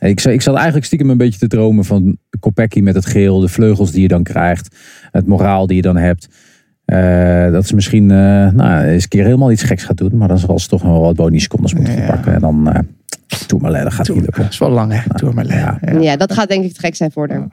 [0.00, 3.48] Ik, ik zat eigenlijk stiekem een beetje te dromen van Kopecky met het geel, de
[3.48, 4.76] vleugels die je dan krijgt,
[5.10, 6.28] het moraal die je dan hebt.
[6.84, 10.28] Eh, dat ze misschien uh, nou, eens een keer helemaal iets geks gaat doen, maar
[10.28, 12.06] dan zal ze toch nog wel wat bonussecondes moeten Ja.
[12.06, 12.34] pakken.
[12.34, 12.78] En dan uh,
[13.46, 14.44] Tourmalet, dat gaat niet Dat lukken.
[14.52, 15.14] is wel lang, hè?
[15.14, 15.52] Tourmalet.
[15.52, 15.78] Ja.
[15.80, 15.98] Ja.
[16.00, 17.46] Ja, dat gaat denk ik te gek zijn voor haar.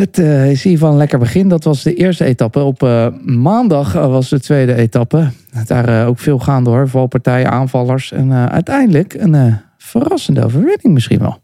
[0.00, 1.48] Het eh, is een lekker begin.
[1.48, 2.60] Dat was de eerste etappe.
[2.60, 5.30] Op eh, maandag eh, was de tweede etappe.
[5.66, 6.88] Daar ook veel gaande hoor.
[6.88, 8.12] Valpartijen, aanvallers.
[8.12, 11.38] En uiteindelijk een verrassende overwinning misschien wel.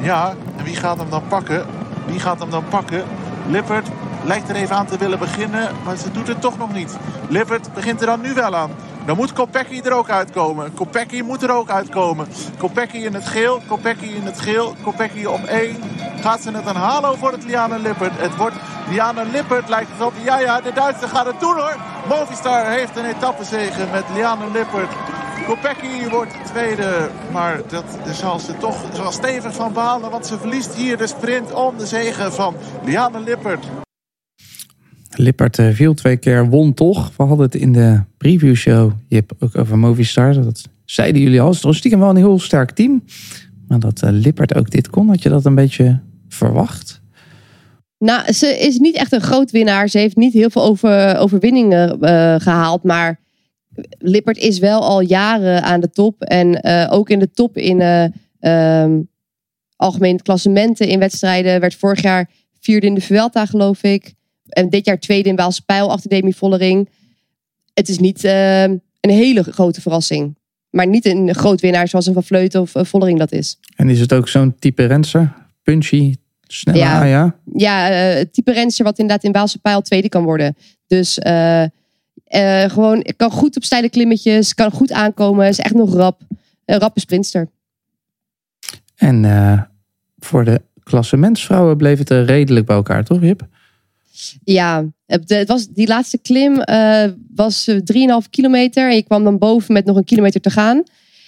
[0.00, 1.62] Ja, en wie gaat hem dan pakken?
[2.06, 3.02] Wie gaat hem dan pakken?
[3.50, 3.88] Lippert
[4.24, 6.96] lijkt er even aan te willen beginnen, maar ze doet het toch nog niet.
[7.28, 8.70] Lippert begint er dan nu wel aan.
[9.08, 10.74] Dan moet Kopecky er ook uitkomen.
[10.74, 12.28] Kopecky moet er ook uitkomen.
[12.58, 15.76] Kopecky in het geel, Kopecky in het geel, Kopecky op één.
[16.20, 18.12] Gaat ze het halen of wordt het Liane Lippert?
[18.20, 18.54] Het wordt
[18.88, 20.12] Liane Lippert, lijkt het op.
[20.22, 21.76] Ja, ja, de Duitser gaat het doen hoor.
[22.08, 24.92] Movistar heeft een etappezege met Liane Lippert.
[25.46, 30.10] Kopecky wordt tweede, maar dat zal ze toch zal stevig van behalen.
[30.10, 33.66] Want ze verliest hier de sprint om de zegen van Liane Lippert.
[35.14, 37.12] Lippert eh, viel twee keer, won toch.
[37.16, 40.34] We hadden het in de previewshow, Jip, ook over Movistar.
[40.34, 41.50] Dat zeiden jullie al.
[41.50, 43.04] Het toch stiekem wel een heel sterk team.
[43.68, 47.00] Maar dat eh, Lippert ook dit kon, had je dat een beetje verwacht?
[47.98, 49.88] Nou, ze is niet echt een groot winnaar.
[49.88, 52.82] Ze heeft niet heel veel over, overwinningen eh, gehaald.
[52.82, 53.20] Maar
[53.98, 56.22] Lippert is wel al jaren aan de top.
[56.22, 59.00] En ook in de top in ehm,
[59.76, 61.60] algemeen klassementen in wedstrijden.
[61.60, 64.16] Werd vorig jaar vierde in de Vuelta, geloof ik.
[64.48, 66.88] En dit jaar tweede in Waalse Pijl achter Demi Vollering.
[67.74, 70.36] Het is niet eh, een hele grote verrassing.
[70.70, 73.58] Maar niet een groot winnaar zoals een Van Vleuten of eh, Vollering dat is.
[73.76, 75.32] En is het ook zo'n type renser?
[75.62, 76.14] Punchy,
[76.46, 77.04] snel, Ja.
[77.04, 77.04] ja.
[77.04, 77.36] ja.
[77.54, 80.56] ja, eh, het type renster wat inderdaad in Waalse Pijl tweede kan worden.
[80.86, 81.64] Dus eh,
[82.66, 86.20] gewoon, kan goed op steile klimmetjes, kan goed aankomen, is echt nog rap.
[86.64, 87.48] Een rappe sprinter.
[88.96, 89.68] En
[90.18, 93.46] voor de klassementsvrouwen bleef het er redelijk bij elkaar, toch Jip?
[94.44, 97.04] Ja, het, was, die laatste klim eh,
[97.34, 98.88] was eh, 3,5 kilometer.
[98.88, 100.82] En je kwam dan boven met nog een kilometer te gaan.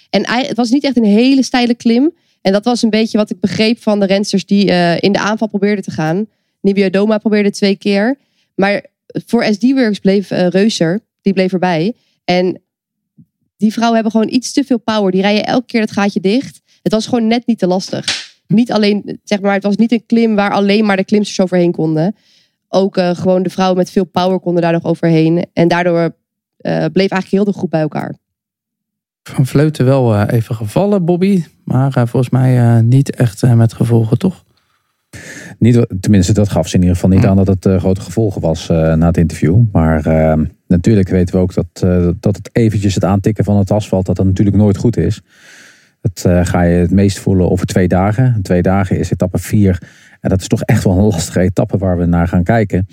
[0.09, 2.11] En het was niet echt een hele steile klim.
[2.41, 5.19] En dat was een beetje wat ik begreep van de rensters die eh, in de
[5.19, 6.25] aanval probeerden te gaan.
[6.61, 8.17] Nibio Doma probeerde twee keer.
[8.55, 11.93] Maar voor SD Works bleef eh, Reuser, die bleef erbij.
[12.25, 12.61] En
[13.57, 15.11] die vrouwen hebben gewoon iets te veel power.
[15.11, 16.61] Die rijden elke keer het gaatje dicht.
[16.81, 18.29] Het was gewoon net niet te lastig.
[18.47, 21.71] Niet alleen, zeg maar, het was niet een klim waar alleen maar de klimsters overheen
[21.71, 22.15] konden.
[22.73, 25.45] Ook eh, gewoon de vrouwen met veel power konden daar nog overheen.
[25.53, 26.15] En daardoor
[26.57, 28.15] eh, bleef eigenlijk heel de groep bij elkaar.
[29.23, 31.43] Van Vleuten wel eh, even gevallen, Bobby.
[31.63, 34.43] Maar volgens mij eh, niet echt eh, met gevolgen, toch?
[35.59, 38.41] Niet, tenminste, dat gaf ze in ieder geval niet aan dat het eh, grote gevolgen
[38.41, 39.61] was eh, na het interview.
[39.71, 43.71] Maar eh, natuurlijk weten we ook dat, eh, dat het eventjes het aantikken van het
[43.71, 45.21] asfalt, dat dat natuurlijk nooit goed is.
[46.01, 48.39] Dat eh, ga je het meest voelen over twee dagen.
[48.41, 49.81] Twee dagen is etappe vier.
[50.19, 52.87] En dat is toch echt wel een lastige etappe waar we naar gaan kijken.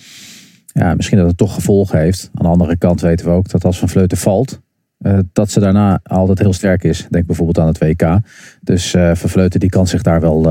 [0.67, 2.31] Ja, misschien dat het toch gevolgen heeft.
[2.35, 4.61] Aan de andere kant weten we ook dat als Van Vleuten valt,
[4.99, 7.07] eh, dat ze daarna altijd heel sterk is.
[7.11, 8.19] Denk bijvoorbeeld aan het WK.
[8.61, 10.43] Dus eh Van Vleuten die kan zich daar wel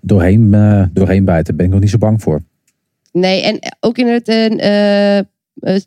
[0.00, 0.50] doorheen,
[0.92, 1.44] doorheen bijten.
[1.44, 2.42] Daar ben ik nog niet zo bang voor.
[3.12, 4.26] Nee, en ook in het,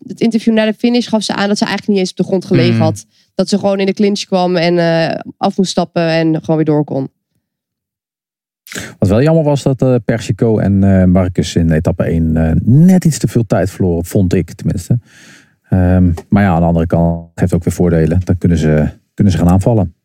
[0.08, 2.24] het interview na de finish gaf ze aan dat ze eigenlijk niet eens op de
[2.24, 2.82] grond gelegen Mm.
[2.82, 3.06] had.
[3.40, 6.66] Dat ze gewoon in de clinch kwam en eh, af moest stappen en gewoon weer
[6.66, 7.10] door kon.
[8.98, 13.06] Wat wel jammer was dat eh Persico en eh Marcus in etappe 1 eh, net
[13.06, 14.06] iets te veel tijd verloren.
[14.06, 15.00] Vond ik tenminste.
[15.70, 18.22] Ehm, maar ja, aan de andere kant heeft ook weer voordelen.
[18.24, 19.96] Dan kunnen ze, kunnen ze gaan aanvallen.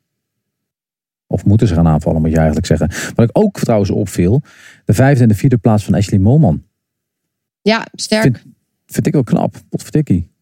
[1.27, 2.91] Of moeten ze gaan aanvallen, moet je eigenlijk zeggen.
[3.15, 4.43] Wat ik ook trouwens opviel.
[4.85, 6.63] De vijfde en de vierde plaats van Ashley Molman.
[7.63, 8.23] Ja, sterk.
[8.23, 8.43] Vind,
[8.87, 9.55] vind ik wel knap.
[9.69, 10.33] Potverdikkie.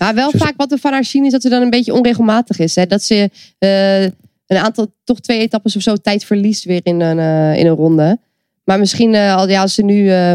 [0.00, 1.92] Maar wel Ze- vaak wat we van haar zien is dat ze dan een beetje
[1.94, 2.74] onregelmatig is.
[2.74, 2.86] Hè?
[2.86, 4.02] Dat ze eh,
[4.46, 7.74] een aantal, toch twee etappes of zo tijd verliest weer in een, eh, in een
[7.76, 8.18] ronde.
[8.64, 10.32] Maar misschien eh, al- ja, als ze nu eh,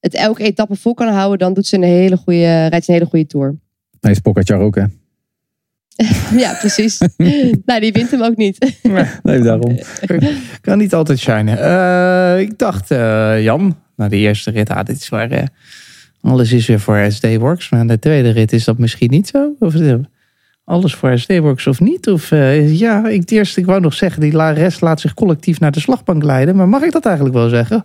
[0.00, 2.96] het elke etappe vol kan houden, dan doet ze een hele goede, rijdt ze een
[2.96, 3.54] hele goede tour.
[4.00, 4.84] Hij is Pogacar ook hè.
[6.44, 6.98] ja, precies.
[7.66, 8.76] nou, die wint hem ook niet.
[9.22, 9.78] Nee, daarom.
[10.60, 11.58] Kan niet altijd shinen.
[11.58, 15.42] Eh, ik dacht, eh, Jan, na de eerste rit, ah, dit is waar, eh,
[16.22, 17.70] alles is weer voor SD Works.
[17.70, 19.54] Maar de tweede rit is dat misschien niet zo?
[19.58, 19.94] Of eh,
[20.64, 22.08] alles voor SD Works of niet?
[22.08, 25.72] Of eh, ja, ik, eerst, ik wou nog zeggen, die rest laat zich collectief naar
[25.72, 26.56] de slagbank leiden.
[26.56, 27.84] Maar mag ik dat eigenlijk wel zeggen?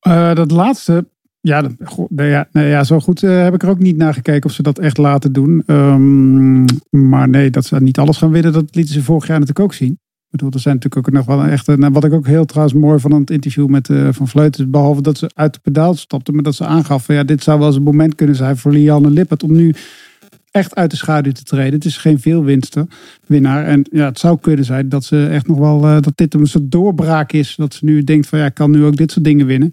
[0.00, 1.08] Eh, dat laatste,
[1.40, 4.62] ja, dat- ja, ja, zo goed heb ik er ook niet naar gekeken of ze
[4.62, 5.62] dat echt laten doen.
[5.66, 6.64] Ehm,
[7.08, 9.74] maar nee, dat ze niet alles gaan winnen, dat lieten ze vorig jaar natuurlijk ook
[9.74, 9.98] zien.
[10.26, 11.76] Ik bedoel, er zijn natuurlijk ook nog wel een echte.
[11.76, 14.64] nou, wat ik ook heel trouwens mooi van het interview met eh, Van Vleuten.
[14.64, 17.04] is, Behalve dat ze uit de pedaal stapte, maar dat ze aangaf.
[17.04, 19.42] van, Ja, dit zou wel eens een moment kunnen zijn voor Lianne Lippert.
[19.42, 19.74] om nu
[20.50, 21.72] echt uit de schaduw te treden.
[21.72, 22.86] Het is geen veelwinster
[23.26, 23.64] winnaar.
[23.64, 25.84] En ja, het zou kunnen zijn dat ze echt nog wel.
[25.84, 27.54] eh, dat dit een soort doorbraak is.
[27.56, 29.72] Dat ze nu denkt van ja, ik kan nu ook dit soort dingen winnen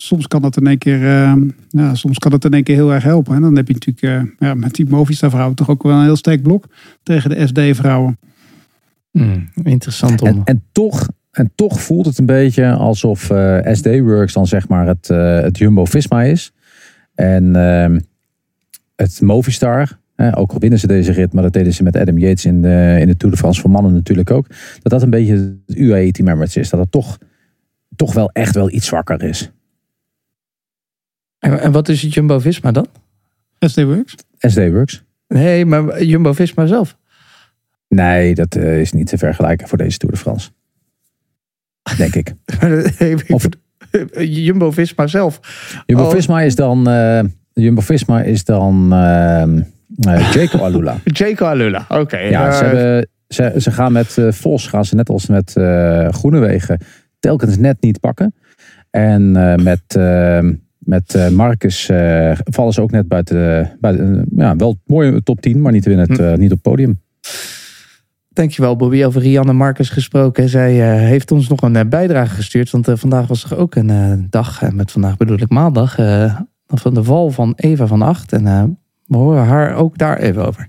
[0.00, 1.34] soms kan dat in één keer, eh,
[1.68, 3.34] ja, soms kan dat in één keer heel erg helpen.
[3.34, 6.16] En dan heb je natuurlijk ja, met die Movistar vrouwen toch ook wel een heel
[6.16, 6.64] sterk blok
[7.02, 8.18] tegen de SD vrouwen.
[9.18, 10.28] Hmm, interessant om.
[10.28, 14.68] En, en, toch, en toch voelt het een beetje alsof eh, SD Works dan zeg
[14.68, 16.52] maar het, eh, het Jumbo-Visma is.
[17.14, 18.00] En ehm,
[18.96, 22.18] het Movistar, hè, ook al winnen ze deze rit, maar dat deden ze met Adam
[22.18, 24.46] Yates in de, in de Tour de France voor mannen natuurlijk ook.
[24.82, 26.70] Dat dat een beetje het UAE Team Emirates is.
[26.70, 27.18] Dat het toch,
[27.96, 29.52] toch wel echt wel iets zwakker is.
[31.38, 32.86] En, en wat is het Jumbo-Visma dan?
[33.58, 34.14] SD Works.
[34.38, 35.04] SD Works.
[35.28, 36.96] Nee, maar Jumbo-Visma zelf.
[37.88, 40.50] Nee, dat eh, is niet te vergelijken voor deze Tour de France.
[41.96, 42.34] Denk ik.
[43.34, 43.48] Of-
[44.18, 45.40] Jumbo-Visma zelf.
[45.86, 47.20] Jumbo-Visma is dan, eh
[47.52, 49.60] Jumbo-Visma is dan ehm
[50.32, 50.96] Jaco Alula.
[51.04, 52.18] Jaco Alula, oké.
[52.18, 55.52] Ja, ze, hebben, ze, ze gaan met Vos, gaan ze net als met
[56.10, 56.80] Groenewegen,
[57.18, 58.34] telkens net niet pakken.
[58.90, 60.40] En met, eh,
[60.78, 61.86] met Marcus
[62.44, 63.70] vallen ze ook net buiten,
[64.36, 66.38] ja, wel mooi top 10, maar niet, in het, Hm.
[66.38, 67.00] niet op het podium.
[68.38, 69.04] Dankjewel Bobby.
[69.04, 70.48] Over Rianne Marcus gesproken.
[70.48, 72.70] Zij eh, heeft ons nog een eh, bijdrage gestuurd.
[72.70, 74.62] Want eh, vandaag was er ook een dag.
[74.62, 75.94] En met vandaag bedoel ik maandag.
[76.66, 78.32] van de val van Eva van Acht.
[78.32, 80.68] En we horen haar ook daar even over.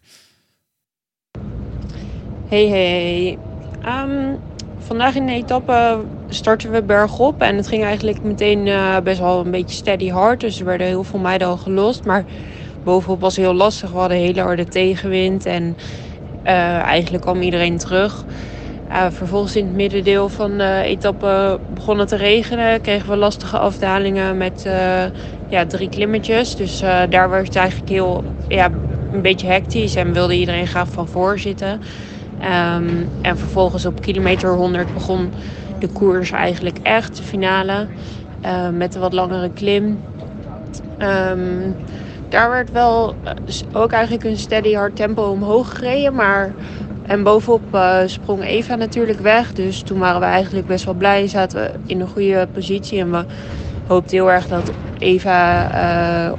[2.48, 3.38] Hey, hey.
[3.82, 4.36] Ehm,
[4.78, 7.42] vandaag in de etappe starten we bergop.
[7.42, 8.70] En het ging eigenlijk meteen
[9.04, 10.40] best wel een beetje steady hard.
[10.40, 12.06] Dus er werden heel veel meiden al gelost.
[12.06, 12.26] Maar
[12.84, 13.92] bovenop was heel lastig.
[13.92, 15.46] We hadden hele harde tegenwind.
[15.46, 15.76] En
[16.56, 18.26] eigenlijk kwam iedereen terug.
[18.88, 22.82] Eh, vervolgens in het middendeel van de etappe begon het te regenen.
[22.82, 25.04] Kregen we lastige afdalingen met eh,
[25.48, 26.56] ja, drie klimmetjes.
[26.56, 28.70] Dus eh, daar werd het eigenlijk heel ja,
[29.12, 29.96] een beetje hectisch.
[29.96, 31.82] En wilde iedereen graag van voor zitten.
[32.40, 35.34] Ehm, en vervolgens op kilometer 100 begon
[35.80, 37.90] de koers eigenlijk echt, de finale.
[38.42, 40.06] eh, met een wat langere klim.
[40.98, 41.72] Ehm,
[42.30, 46.16] daar werd wel eh, s- ook eigenlijk een steady hard tempo omhoog gereden.
[46.16, 46.56] Maar,
[47.02, 49.52] en bovenop eh, sprong Eva natuurlijk weg.
[49.54, 51.28] Dus toen waren we eigenlijk best wel blij.
[51.28, 53.00] Zaten we in een goede positie.
[53.00, 53.26] En we
[53.84, 55.72] hoopten heel erg dat Eva
[56.28, 56.34] eh,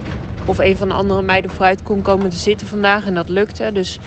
[0.45, 3.07] of een van de andere meiden vooruit kon komen te zitten vandaag.
[3.07, 3.73] En dat lukte.
[3.73, 3.99] Dus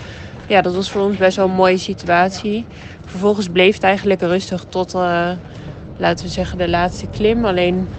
[0.46, 2.68] ja, dat was voor ons best wel een mooie situatie.
[3.06, 4.94] Vervolgens bleef het eigenlijk rustig tot,
[5.96, 7.46] laten we zeggen, de laatste klim.
[7.46, 7.90] Alleen,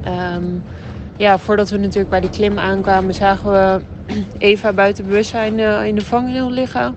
[0.00, 0.60] ehm,
[1.20, 3.84] ja, voordat we natuurlijk bij die klim aankwamen, zagen we
[4.38, 6.96] Eva buiten bewustzijn eh, in de vangrail liggen.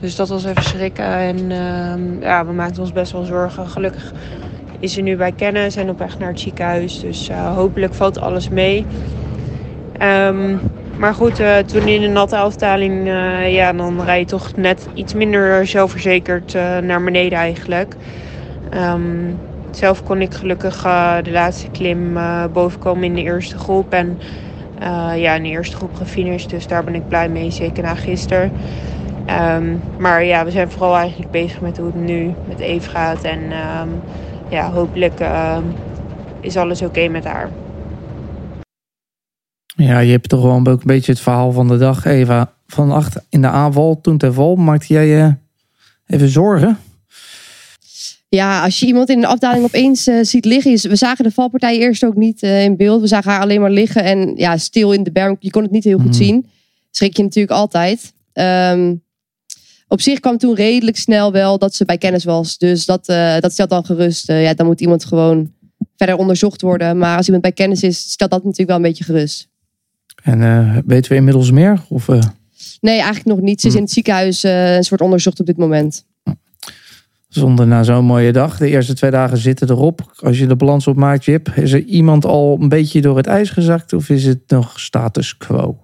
[0.00, 1.04] Dus dat was even schrikken.
[1.04, 3.68] En ehm, ja, we maakten ons best wel zorgen.
[3.68, 4.12] Gelukkig
[4.80, 7.00] is ze nu bij kennis en op weg naar het ziekenhuis.
[7.00, 8.86] Dus eh, hopelijk valt alles mee.
[9.92, 10.56] Ehm,
[10.96, 13.06] maar goed, eh, toen in de natte afdaling,
[13.48, 16.52] ja, dan rij je toch net iets minder zelfverzekerd
[16.82, 17.96] naar beneden eigenlijk.
[18.70, 19.34] Ehm,
[19.76, 23.92] zelf kon ik gelukkig eh, de laatste klim eh, bovenkomen in de eerste groep.
[23.92, 24.18] En
[24.78, 27.94] eh, ja, in de eerste groep gefinished, dus daar ben ik blij mee, zeker na
[27.94, 28.52] gisteren.
[29.26, 33.22] Ehm, maar ja, we zijn vooral eigenlijk bezig met hoe het nu met Eve gaat.
[33.22, 33.88] En ehm,
[34.48, 35.62] ja, hopelijk ehm,
[36.40, 37.50] is alles oké met haar.
[39.76, 42.04] Ja, je hebt toch wel een, beetje het verhaal van de dag.
[42.04, 44.00] Eva van Acht in de aanval.
[44.00, 44.56] Toen ten val.
[44.56, 45.34] Maakte jij je
[46.06, 46.78] even zorgen?
[48.36, 50.72] Ja, als je iemand in een afdaling opeens eh, ziet liggen.
[50.72, 53.00] is- We zagen de valpartij eerst ook niet eh, in beeld.
[53.00, 55.36] We zagen haar alleen maar liggen en ja, stil in de berm.
[55.40, 56.14] Je kon het niet heel goed Mhm.
[56.16, 56.46] zien.
[56.90, 58.12] Schrik je natuurlijk altijd.
[58.32, 58.94] Ehm,
[59.88, 62.58] op zich kwam toen redelijk snel wel dat ze bij kennis was.
[62.58, 64.26] Dus dat, eh, dat stelt dan gerust.
[64.26, 65.52] Ja, dan moet iemand gewoon
[65.96, 66.98] verder onderzocht worden.
[66.98, 69.48] Maar als iemand bij kennis is, stelt dat natuurlijk wel een beetje gerust.
[70.22, 71.80] En weten we inmiddels meer?
[71.88, 72.06] Of,
[72.80, 73.60] Nee, eigenlijk nog niet.
[73.60, 76.04] Ze is in het ziekenhuis een soort onderzocht op dit moment.
[77.40, 78.58] Zonder na zo'n mooie dag.
[78.58, 80.12] De eerste twee dagen zitten erop.
[80.18, 81.48] Als je de balans opmaakt, Jip.
[81.48, 83.92] Is er iemand al een beetje door het ijs gezakt?
[83.92, 85.78] Of is het nog status quo?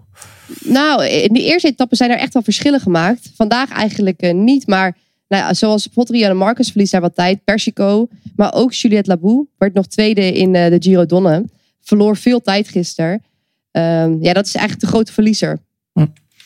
[0.64, 3.30] Nou, in de eerste etappe zijn er echt wel verschillen gemaakt.
[3.36, 4.96] Vandaag eigenlijk eh, niet, maar
[5.28, 7.44] nou ja, zoals Pottery en Marcus verliest daar wat tijd.
[7.44, 11.44] Persico, maar ook Juliette Labou werd nog tweede in eh, de Giro Donne.
[11.80, 13.22] Verloor veel tijd gisteren.
[13.70, 15.58] Ehm, ja, dat is eigenlijk de grote verliezer
[15.92, 16.00] Hm.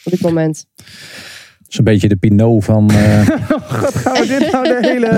[0.05, 0.67] op dit moment.
[1.67, 2.91] Dat is een beetje de Pinot van...
[2.91, 3.27] eh,
[3.81, 5.09] Wat gaan we dit nou de hele...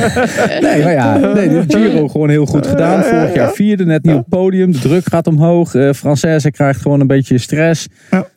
[0.68, 3.02] nee, maar ja, nee, de Giro gewoon heel goed gedaan.
[3.02, 4.72] Vorig jaar vierde, net het podium.
[4.72, 5.74] De druk gaat omhoog.
[5.74, 7.86] eh Française krijgt gewoon een beetje stress.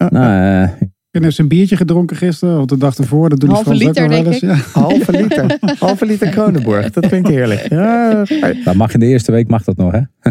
[0.10, 0.70] Nou, eh,
[1.12, 3.30] En heeft ze een biertje gedronken gisteren, of de dag ervoor.
[3.30, 4.40] Dat doen Halve ook liter, nog wel eens.
[4.40, 4.56] Ja.
[4.74, 5.58] Halve liter.
[5.80, 6.90] Halve liter Kronenborg.
[6.92, 7.70] Dat klinkt heerlijk.
[7.70, 8.24] Ja,
[8.64, 10.00] dat mag in de eerste week mag dat nog, hè?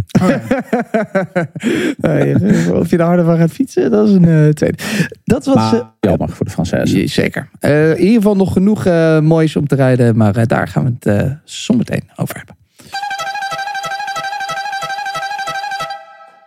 [1.96, 2.34] Nee,
[2.74, 4.78] of je er harder van gaat fietsen, dat is een eh, tweede.
[5.24, 5.56] Dat was...
[5.56, 6.96] eh, Maar jammer voor de Française.
[6.96, 7.48] Ja, Zeker.
[7.60, 10.16] Eh, in ieder geval nog genoeg eh, moois om te rijden.
[10.16, 12.56] Maar eh, daar gaan we het eh zometeen over hebben.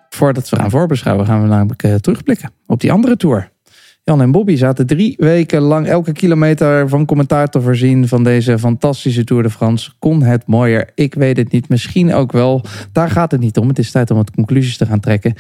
[0.09, 3.49] Voordat we gaan voorbeschouwen, gaan we namelijk eh, terugblikken op die andere tour.
[4.03, 8.59] Jan en Bobby zaten drie weken lang elke kilometer van commentaar te voorzien van deze
[8.59, 9.91] fantastische Tour de France.
[9.99, 10.89] Kon het mooier?
[10.95, 11.69] Ik weet het niet.
[11.69, 12.65] Misschien ook wel.
[12.91, 13.67] Daar gaat het niet om.
[13.67, 15.33] Het is tijd om wat conclusies te gaan trekken.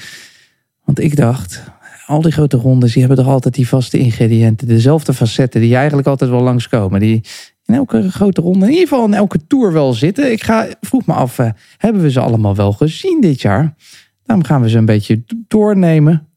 [0.83, 1.63] Want ik dacht,
[2.05, 4.67] al die grote rondes, die hebben toch altijd die vaste ingrediënten.
[4.67, 6.99] Dezelfde facetten die eigenlijk altijd wel langskomen.
[6.99, 7.23] Die
[7.65, 10.31] in elke grote ronde, in ieder geval in elke tour wel zitten.
[10.31, 13.75] Ik ga, vroeg me af, eh, hebben we ze allemaal wel gezien dit jaar?
[14.23, 16.30] Daarom gaan we ze een beetje doornemen.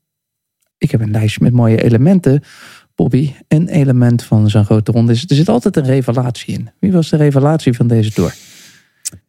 [0.85, 2.43] Ik heb een lijstje met mooie elementen.
[2.95, 6.71] Bobby, een element van zo'n grote ronde is, er zit altijd een revelatie in.
[6.81, 8.35] Wie was de revelatie van deze tour?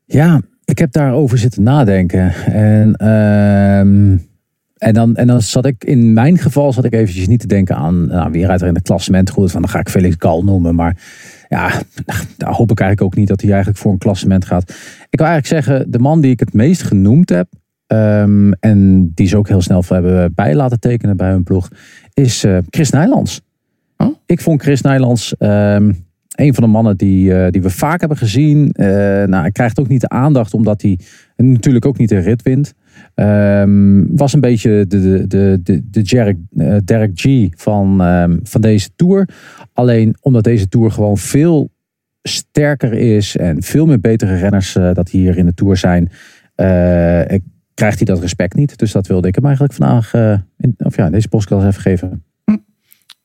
[0.06, 2.34] Ja, ik heb daarover zitten nadenken.
[2.46, 4.18] En, ehm,
[4.78, 7.76] en, dan, en dan zat ik, in mijn geval zat ik eventjes niet te denken
[7.76, 9.52] aan, nou, wie rijdt er in het klassement goed.
[9.52, 10.76] Van, dan ga ik Felix Gal noemen.
[10.76, 10.98] Maar
[11.48, 11.82] ja,
[12.38, 14.70] daar hoop ik eigenlijk ook niet dat hij eigenlijk voor een klassement gaat.
[15.10, 17.48] Ik wil eigenlijk zeggen, de man die ik het meest genoemd heb.
[17.88, 21.70] Ehm, en die ze ook heel snel hebben bij laten tekenen bij hun ploeg.
[22.14, 23.42] Is eh, Chris Nijlands.
[23.98, 24.16] Oh?
[24.26, 25.38] Ik vond Chris Nijlands...
[25.38, 25.92] ehm,
[26.36, 28.72] een van de mannen die, eh, die we vaak hebben gezien.
[28.72, 28.88] Eh,
[29.24, 31.00] nou, hij krijgt ook niet de aandacht omdat hij
[31.36, 32.74] natuurlijk ook niet de rit wint.
[33.14, 37.98] Ehm, was een beetje de, de, de, de, de Derek, eh, Derek G van,
[38.44, 39.30] van deze tour.
[39.74, 41.70] Alleen omdat deze tour gewoon veel
[42.28, 46.10] sterker is en veel meer betere renners eh, dat hier in de tour zijn,
[46.56, 47.32] eh,
[47.76, 48.78] krijgt hij dat respect niet.
[48.78, 51.82] Dus dat wilde ik hem eigenlijk vandaag, eh, in, of ja, in deze podcast even
[51.82, 52.24] geven.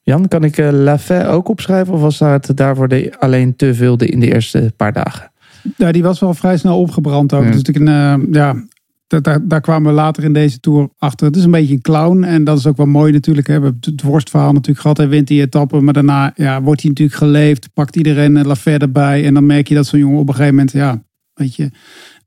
[0.02, 1.94] Jan, kan ik eh Lafay ook opschrijven?
[1.94, 5.32] Of was dat daarvoor de, alleen te veel de, in de eerste paar dagen?
[5.76, 7.44] Ja, die was wel vrij snel opgebrand ook.
[7.44, 7.50] Ja.
[7.50, 8.64] Dus een, eh, ja,
[9.06, 11.26] daar, daar, kwamen we later in deze tour achter.
[11.26, 12.22] Het is een beetje een clown.
[12.22, 13.46] En dat is ook wel mooi natuurlijk.
[13.46, 13.58] Hè.
[13.58, 14.96] We hebben het worstverhaal natuurlijk gehad.
[14.96, 15.80] Hij wint die etappe.
[15.80, 17.72] Maar daarna ja, wordt hij natuurlijk geleefd.
[17.72, 19.24] Pakt iedereen een Lafayette erbij.
[19.24, 20.72] En dan merk je dat zo'n jongen op een gegeven moment...
[20.72, 21.02] Ja,
[21.34, 21.70] weet je,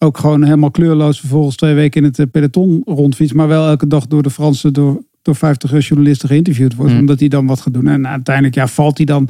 [0.03, 3.35] ook gewoon helemaal kleurloos vervolgens twee weken in het eh, peloton rondfietst.
[3.35, 6.93] Maar wel elke dag door de Franse, door, door 50 journalisten geïnterviewd wordt.
[6.93, 6.99] Mm.
[6.99, 7.87] Omdat hij dan wat gaat doen.
[7.87, 9.29] En uiteindelijk ja, valt hij dan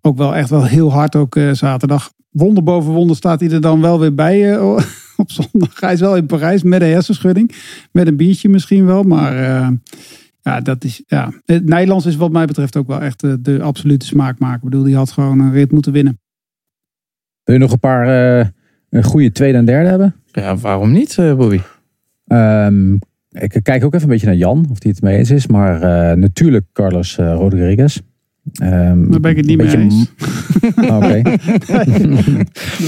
[0.00, 2.12] ook wel echt wel heel hard ook eh, zaterdag.
[2.30, 4.78] Wonder boven wonder staat hij er dan wel weer bij eh,
[5.16, 5.80] op zondag.
[5.80, 7.54] Hij is wel in Parijs met een hersenschudding.
[7.92, 9.02] Met een biertje misschien wel.
[9.02, 9.34] Maar
[10.42, 11.32] ja, dat is, ja.
[11.44, 14.56] Het Nederlands is wat mij betreft ook wel echt de absolute smaakmaker.
[14.56, 16.20] Ik bedoel, die had gewoon een rit moeten winnen.
[17.42, 18.52] Wil je nog een paar
[18.92, 20.14] een goede tweede en derde hebben?
[20.32, 21.60] Ja, waarom niet, eh, Bobby?
[22.26, 22.94] Ehm,
[23.30, 25.46] ik kijk ook even een beetje naar Jan, of hij het mee eens is.
[25.46, 27.98] Maar eh, natuurlijk Carlos eh, Rodriguez.
[28.52, 30.10] Ehm, Daar ben ik het niet een mee eens.
[30.90, 31.22] Ah, Oké.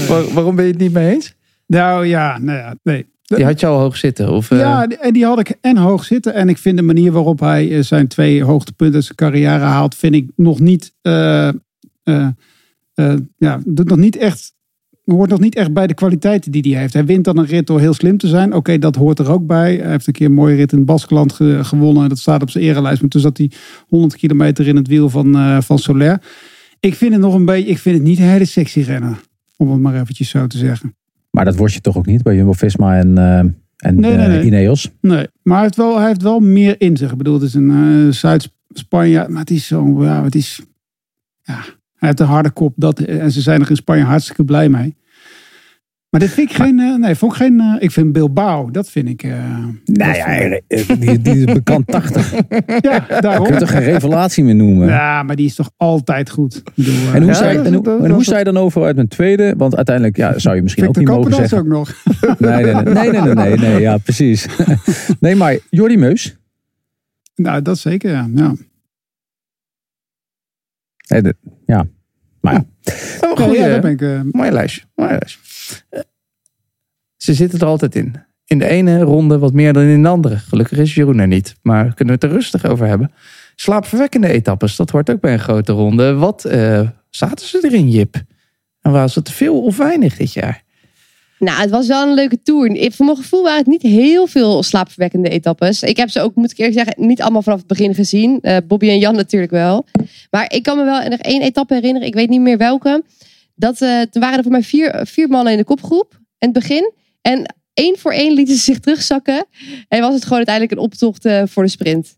[0.07, 1.35] Waar- waarom ben je het niet mee eens?
[1.67, 3.05] Nou ja, nou ja, nee.
[3.21, 4.31] Die had je al hoog zitten?
[4.31, 6.33] Of, Ja, en die had ik en hoog zitten.
[6.33, 10.29] En ik vind de manier waarop hij zijn twee hoogtepunten zijn carrière haalt, vind ik
[10.35, 10.93] nog niet.
[11.01, 11.53] eh, eh,
[12.93, 14.53] eh, ja, doet nog niet echt.
[15.05, 16.93] Hoort nog niet echt bij de kwaliteiten die hij heeft.
[16.93, 18.53] Hij wint dan een rit door heel slim te zijn.
[18.53, 19.75] Oké, dat hoort er ook bij.
[19.75, 22.09] Hij heeft een keer een mooie rit in het Baskeland ge- gewonnen.
[22.09, 23.01] Dat staat op zijn erelijst.
[23.01, 23.51] Maar toen zat hij
[23.87, 26.21] 100 kilometer in het wiel van, eh van Soler.
[26.79, 27.69] Ik vind het nog een beetje.
[27.69, 29.17] Ik vind het niet een hele sexy rennen.
[29.57, 30.95] Om het maar eventjes zo te zeggen.
[31.31, 34.27] Maar dat word je toch ook niet bij Jumbo-Visma en, eh, en Nee, nee, eh,
[34.27, 34.43] nee.
[34.43, 34.91] Ineos?
[35.01, 37.11] Nee, maar hij heeft wel, hij heeft wel meer in zich.
[37.11, 37.69] Ik bedoel, het is een
[38.07, 40.61] eh Zuid-Spanje, maar het is zo, ja, het is,
[41.43, 41.59] ja,
[42.05, 42.73] hij heeft een harde kop.
[42.75, 44.95] Dat, en ze zijn er in Spanje hartstikke blij mee.
[46.09, 48.89] Maar dit vind ik geen, eh, nee, vond ik geen, eh, ik vind Bilbao, dat
[48.89, 49.23] vind ik.
[49.23, 50.59] eh, Nou ja,
[50.99, 52.33] die, die is bekant 80.
[52.81, 53.47] ja, daarom.
[53.53, 54.87] je toch geen revelatie meer noemen?
[54.87, 56.63] Ja, maar die is toch altijd goed.
[56.75, 58.83] Bedoel, En hoe, Ja, zei, en hoe, dat- en dat- hoe sta je dan over
[58.83, 59.53] uit mijn tweede?
[59.57, 61.57] Want uiteindelijk ja, zou je misschien ook niet mogen zeggen.
[61.57, 62.03] ook nog.
[62.39, 64.47] Nee, nee, nee, nee, nee, nee, nee, nee, ja, precies.
[65.19, 66.37] Nee, maar Jordi Meus.
[67.35, 68.27] nou, dat zeker, ja.
[68.35, 68.53] ja.
[71.07, 71.85] Nee, de- ja,
[72.45, 72.65] maar ja.
[73.21, 74.81] Oh, goeie, ja, ben ik, eh, Mooi lijstje.
[74.95, 75.39] Mooi lijstje.
[75.89, 75.99] Eh,
[77.17, 78.15] Ze zitten er altijd in.
[78.45, 80.37] In de ene ronde wat meer dan in de andere.
[80.37, 81.55] Gelukkig is Jeroen er niet.
[81.61, 83.11] Maar kunnen we het er rustig over hebben.
[83.55, 86.13] Slaapverwekkende etappes, dat hoort ook bij een grote ronde.
[86.13, 88.15] Wat eh, zaten ze erin, Jip?
[88.81, 90.63] En was het te veel of weinig dit jaar?
[91.39, 92.71] Nou, het was wel een leuke tour.
[92.75, 95.83] Ik- Voor mijn gevoel waren het niet heel veel slaapverwekkende etappes.
[95.83, 98.39] Ik heb ze ook, moet ik eerlijk zeggen, niet allemaal vanaf het begin gezien.
[98.41, 99.85] Eh, Bobby en Jan natuurlijk wel.
[100.31, 102.07] Maar ik kan me wel nog één etappe herinneren.
[102.07, 103.03] Ik weet niet meer welke.
[103.55, 106.13] Dat, eh toen waren er voor mij vier, vier mannen in de kopgroep.
[106.37, 106.91] In het begin.
[107.21, 109.45] En één voor één lieten ze zich terugzakken.
[109.87, 112.17] En was het gewoon uiteindelijk een optocht eh, voor de sprint.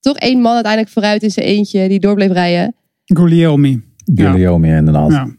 [0.00, 1.88] Toch één man uiteindelijk vooruit in zijn eentje.
[1.88, 2.74] Die door bleef rijden.
[3.04, 3.82] Guglielmi.
[4.14, 4.30] Ja.
[4.30, 5.10] Guillaume inderdaad.
[5.10, 5.36] Ja.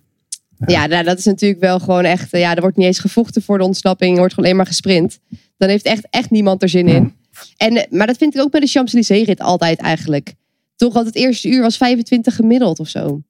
[0.65, 2.33] Ja, nou, dat is natuurlijk wel gewoon echt.
[2.33, 4.11] eh, Ja, er wordt niet eens gevochten voor de ontsnapping.
[4.11, 5.19] Er wordt gewoon alleen maar gesprint.
[5.57, 7.13] Dan heeft echt, echt niemand er zin in.
[7.57, 10.33] En, eh, maar dat vind ik ook bij de Champs-Élysées-rit altijd eigenlijk.
[10.75, 13.21] Toch, want het eerste uur was 25 gemiddeld of zo.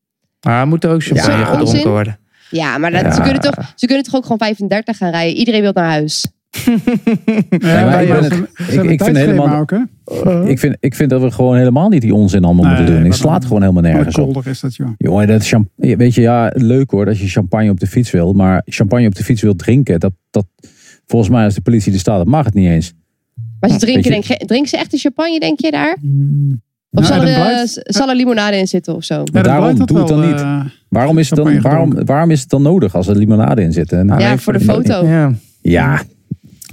[0.45, 2.19] Maar moet er ook champagne Ja, gedronken worden?
[2.49, 3.13] Ja, maar dat, Ja.
[3.13, 5.35] Ze, kunnen toch, ze kunnen toch ook gewoon 35 gaan rijden.
[5.37, 6.25] Iedereen wil naar huis.
[6.49, 9.71] Ja, ik ja, het- vind helemaal- ook?
[10.47, 13.05] Ik, vind, ik vind dat we gewoon helemaal niet die onzin allemaal Nee, moeten doen.
[13.05, 14.45] Ik slaat gewoon helemaal nergens op.
[14.45, 14.89] is dat, joh.
[14.97, 18.33] Jongen, dat champ weet je, ja, leuk hoor dat je champagne op de fiets wil.
[18.33, 20.45] Maar champagne op de fiets wil drinken, dat, dat
[21.05, 22.93] volgens mij als de politie er staat, dat mag het niet eens.
[23.59, 25.93] Maar ze drinken, denk, drinken ze echt de champagne, denk je daar?
[25.93, 25.99] Of
[26.91, 29.23] Nou, zal, er, eh, zal er limonade in zitten of zo?
[29.23, 30.39] Ja, daarom doe het dan wel, niet.
[30.39, 33.61] eh, Waarom is, het dan, champagne waarom, waarom is het dan nodig als er limonade
[33.61, 33.91] in zit?
[33.91, 35.05] Nou, Ja, voor de foto.
[35.05, 35.33] Ja.
[35.61, 36.01] Ja,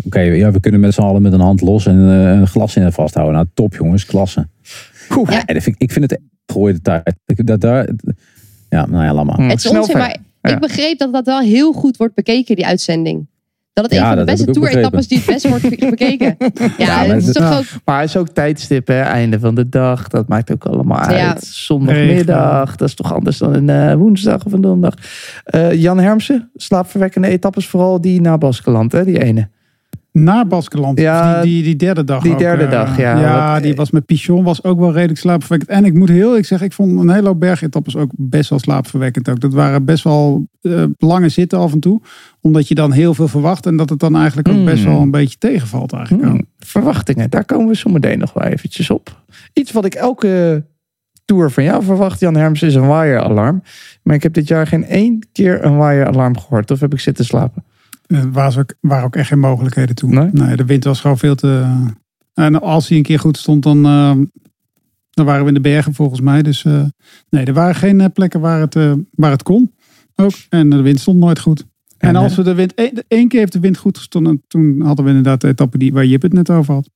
[0.05, 2.77] oké, ja, we kunnen met z'n allen met een hand los en eh, een glas
[2.77, 3.35] in vasthouden.
[3.35, 4.47] Nou, top jongens, klasse.
[5.17, 5.31] Oeh.
[5.31, 7.15] Ja, en vind, ik ik vind het gooide tijd.
[7.27, 7.89] Ik- Dat, daar,
[8.69, 9.39] ja, nou ja, laat maar.
[9.49, 10.51] Het is snel onzin, maar Ja.
[10.55, 13.27] ik begreep dat dat wel heel goed wordt bekeken, die uitzending.
[13.73, 16.37] Dat het Ja, een van de beste ik ook tour-etappes die het best wordt bekeken.
[16.79, 17.57] Ja, maar dat is het- toch Ja.
[17.59, 17.65] ook...
[17.85, 19.01] Maar het is ook tijdstip, hè?
[19.01, 20.09] einde van de dag.
[20.09, 21.29] Dat maakt ook allemaal Ja.
[21.29, 21.45] uit.
[21.45, 25.01] Zondagmiddag, dat is toch anders dan een eh, woensdag of een donderdag.
[25.45, 29.05] Eh, Jan Hermsen, slaapverwekkende etappes, vooral die naar Baskeland, hè?
[29.05, 29.49] Die ene.
[30.19, 30.99] Na Baskeland.
[31.01, 32.23] Ja, die, die, die derde dag.
[32.23, 33.21] die ook, derde eh, dag, ja.
[33.21, 35.71] Ja, Wat- die was met Pichon was ook wel redelijk slaapverwekkend.
[35.71, 38.59] En ik moet heel eerlijk zeggen, ik vond een hele hoop bergetappes ook best wel
[38.59, 39.29] slaapverwekkend.
[39.29, 39.41] Ook.
[39.41, 42.01] Dat waren best wel eh, lange zitten af en toe.
[42.41, 43.67] Omdat je dan heel veel verwacht.
[43.67, 44.65] En dat het dan eigenlijk ook Hmm.
[44.65, 46.29] best wel een beetje tegenvalt eigenlijk.
[46.29, 49.23] Hmm, verwachtingen, daar komen we zo meteen nog wel eventjes op.
[49.53, 50.65] Iets wat ik elke
[51.25, 53.63] tour van jou verwacht, Jan Herms, is een wire-alarm.
[54.03, 56.71] Maar ik heb dit jaar geen één keer een wire-alarm gehoord.
[56.71, 57.65] Of heb ik zitten slapen?
[58.07, 60.33] Er ook, waren ook echt geen mogelijkheden toen.
[60.33, 60.57] Nee?
[60.57, 61.65] de wind was gewoon veel te...
[62.35, 64.17] En als hij een keer goed stond, dan, eh,
[65.11, 66.43] dan waren we in de bergen volgens mij.
[66.43, 66.85] Dus eh,
[67.31, 69.75] nee, er waren geen eh, plekken waar het, eh, waar het kon.
[70.17, 70.33] Ook.
[70.49, 71.65] En de wind stond nooit goed.
[71.99, 72.75] En, En, als we de wind...
[73.09, 74.43] één keer heeft de wind goed gestonden.
[74.47, 76.91] Toen hadden we inderdaad de etappe die, waar Jip het net over had.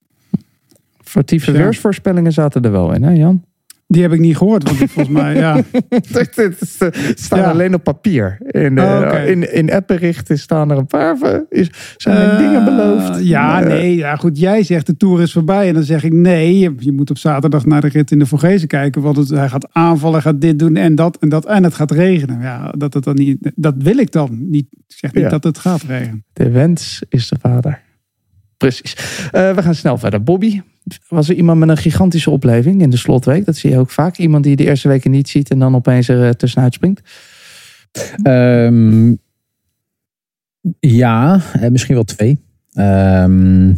[1.01, 1.59] Foutieve Ja.
[1.59, 3.45] weersvoorspellingen zaten er wel in, hè Jan?
[3.93, 4.63] Die heb ik niet gehoord.
[4.63, 5.57] Want volgens mij, ja...
[6.35, 7.51] Het staan Ja.
[7.51, 8.37] alleen op papier.
[8.41, 11.47] In, eh, Oh, in, in appberichten staan er een paar van.
[11.49, 13.25] Is, zijn er Eh, dingen beloofd?
[13.25, 13.97] Ja, Eh, nee.
[13.97, 15.69] Ja, goed, jij zegt de Tour is voorbij.
[15.69, 16.59] En dan zeg ik nee.
[16.59, 19.03] Je, je moet op zaterdag naar de rit in de Vorgezen kijken.
[19.03, 21.47] Want het, hij gaat aanvallen, gaat dit doen en dat en dat.
[21.47, 22.41] En het gaat regenen.
[22.41, 24.51] Ja, dat, het dan niet, dat wil ik dan.
[24.51, 25.29] Niet, ik zeg niet Ja.
[25.31, 26.25] dat het gaat regenen.
[26.33, 27.81] De wens is de vader.
[28.57, 28.95] Precies.
[29.31, 30.23] Eh, we gaan snel verder.
[30.23, 30.61] Bobby,
[31.09, 33.45] was er iemand met een gigantische opleving in de slotweek?
[33.45, 34.17] Dat zie je ook vaak.
[34.17, 37.01] Iemand die de eerste weken niet ziet en dan opeens er eh, tussenuit springt.
[38.23, 39.15] Ehm,
[40.81, 42.39] ja, eh, misschien wel twee.
[42.73, 43.69] Ehm,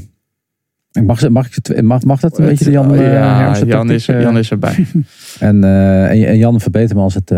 [1.05, 4.21] mag, mag, ik mag, mag dat een beetje Jan ja, Jan is, eh?
[4.21, 4.87] Jan is erbij.
[5.39, 7.33] En, en, Jan verbeter me als het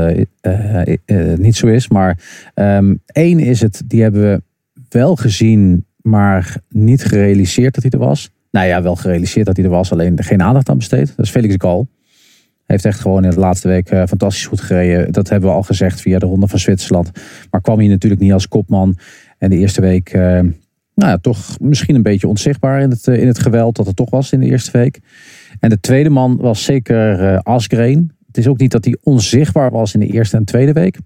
[1.38, 1.88] niet zo is.
[1.88, 2.18] Maar
[2.54, 4.42] ehm, één is het, die hebben we
[4.88, 8.33] wel gezien, maar niet gerealiseerd dat hij er was.
[8.54, 11.12] Nou ja, wel gerealiseerd dat hij er was, alleen geen aandacht aan besteed.
[11.16, 11.88] Dat is Felix Gal.
[12.64, 15.12] Heeft echt gewoon in de laatste week eh, fantastisch goed gereden.
[15.12, 17.10] Dat hebben we al gezegd via de Ronde van Zwitserland.
[17.50, 18.96] Maar kwam hij natuurlijk niet als kopman.
[19.38, 20.50] En de eerste week, eh, nou
[20.94, 24.10] ja, toch misschien een beetje onzichtbaar in het, eh, in het geweld dat het toch
[24.10, 25.00] was in de eerste week.
[25.60, 28.12] En de tweede man was zeker Asgreen.
[28.26, 30.98] Het is ook niet dat hij onzichtbaar was in de eerste en tweede week.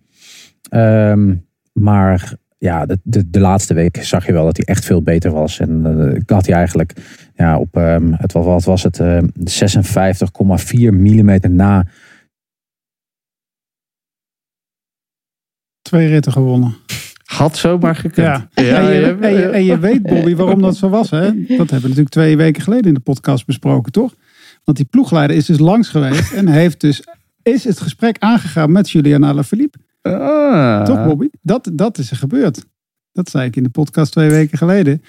[0.68, 1.34] Ehm,
[1.72, 5.30] maar ja, de, de, de laatste week zag je wel dat hij echt veel beter
[5.32, 5.58] was.
[5.58, 6.92] En eh had hij eigenlijk
[7.34, 11.86] ja, op, ehm, het, was- wat was het, ehm, 56,4 mm na.
[15.82, 16.74] Twee ritten gewonnen.
[17.24, 18.16] Had zomaar gekund.
[18.26, 18.48] Ja.
[18.54, 21.10] en, je, en, je, en je weet, Bobby, waarom dat zo was.
[21.10, 21.20] Hè?
[21.20, 24.14] Dat hebben we natuurlijk twee weken geleden in de podcast besproken, toch?
[24.64, 27.02] Want die ploegleider is dus langs geweest en heeft dus,
[27.42, 29.78] is het gesprek aangegaan met Julian Alaphilippe.
[30.02, 30.84] Ah.
[30.84, 31.28] Toch, Bobby?
[31.42, 32.66] Dat, dat is er gebeurd.
[33.12, 35.02] Dat zei ik in de podcast twee weken geleden.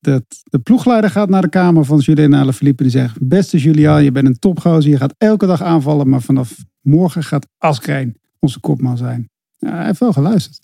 [0.00, 4.04] Dat de ploegleider gaat naar de kamer van Julian Alaphilippe en die zegt: Beste Julian,
[4.04, 4.90] je bent een topgozer.
[4.90, 9.28] Je gaat elke dag aanvallen, maar vanaf morgen gaat Askreen onze kopman zijn.
[9.58, 10.60] Ja, hij heeft wel geluisterd.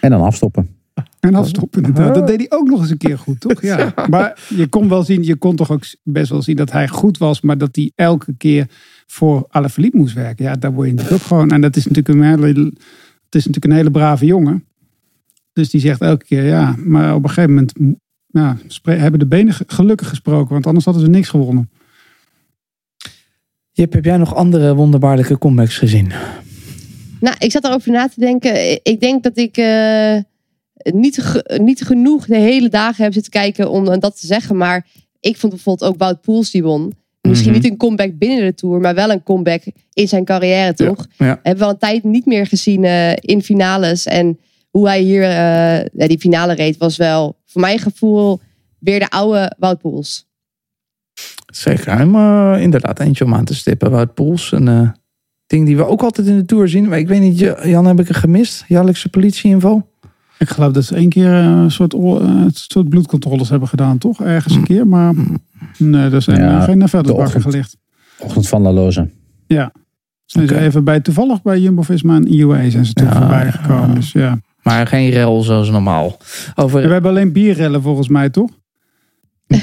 [0.00, 0.76] En dan afstoppen.
[1.20, 2.14] En afstoppen inderdaad.
[2.14, 3.62] Dat deed hij ook nog eens een keer goed, toch?
[3.66, 3.94] Ja.
[4.08, 7.18] Maar je kon wel zien, je kon toch ook best wel zien dat hij goed
[7.18, 8.66] was, maar dat hij elke keer
[9.06, 10.44] voor Alaphilippe moest werken.
[10.44, 11.50] Ja, daar word je natuurlijk ook gewoon.
[11.50, 12.72] En dat is natuurlijk een hele,
[13.36, 14.64] is natuurlijk een hele brave jongen.
[15.52, 17.72] Dus die zegt elke keer ja, maar op een gegeven moment
[18.26, 21.70] ja, hebben de benen ge- gelukkig gesproken, want anders hadden ze niks gewonnen.
[23.72, 26.12] Jip, heb jij nog andere wonderbaarlijke comebacks gezien?
[27.20, 28.80] Nou, ik zat erover na te denken.
[28.84, 30.16] Ik denk dat ik eh,
[30.94, 34.56] niet, niet genoeg de hele dagen heb zitten kijken om dat te zeggen.
[34.56, 34.86] Maar
[35.20, 36.94] ik vond bijvoorbeeld ook Wout Poels die won.
[37.28, 37.60] Misschien Mhm.
[37.60, 39.62] niet een comeback binnen de Tour, maar wel een comeback
[39.92, 41.06] in zijn carrière, toch?
[41.16, 41.26] Ja.
[41.42, 44.06] Hebben we al een tijd niet meer gezien eh, in finales.
[44.06, 44.38] En
[44.70, 48.40] hoe hij hier eh, die finale reed was wel, voor mijn gevoel,
[48.78, 50.26] weer de oude Wout Poels.
[51.52, 53.90] Zeker, helemaal inderdaad eentje om aan te stippen.
[53.90, 54.88] Wout Poels, een eh,
[55.46, 56.88] ding die we ook altijd in de Tour zien.
[56.88, 58.64] Maar ik weet niet, Jan, heb ik er gemist?
[58.68, 59.88] Jaarlijkse politieinval?
[60.38, 63.98] Ik geloof dat ze één keer eh, een soort, eh, een soort bloedcontroles hebben gedaan,
[63.98, 64.22] toch?
[64.22, 65.14] Ergens een keer, maar
[65.78, 67.42] nee, er zijn Ja, geen de vuilnisbakken ochtend.
[67.42, 67.76] gelicht.
[68.18, 69.10] Ochtend van La Loze.
[69.46, 69.72] Ja.
[70.24, 70.62] Zijn ze Oké.
[70.62, 73.88] even bij, toevallig bij Jumbo-Visma en IUA zijn ze toen Ja, voorbij gekomen.
[73.88, 73.94] ja.
[73.94, 74.38] Dus ja.
[74.62, 76.16] Maar geen rel zoals normaal.
[76.54, 78.50] Over, We hebben alleen bierrellen volgens mij, toch?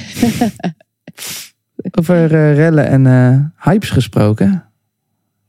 [2.00, 4.64] Over eh, rellen en eh, hypes gesproken.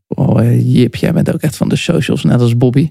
[0.09, 2.89] Oh, eh, Jip, jij bent ook echt van de socials, net als Bobby.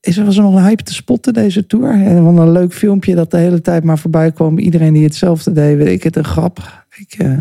[0.00, 1.90] Is er, was er nog een hype te spotten deze tour?
[1.90, 4.58] En van een leuk filmpje dat de hele tijd maar voorbij kwam.
[4.58, 6.84] Iedereen die hetzelfde deed, weet ik het, een grap.
[6.96, 7.36] Ik, eh,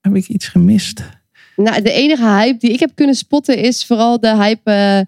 [0.00, 1.02] heb ik iets gemist?
[1.56, 5.00] Nou, de enige hype die ik heb kunnen spotten is vooral de hype eh,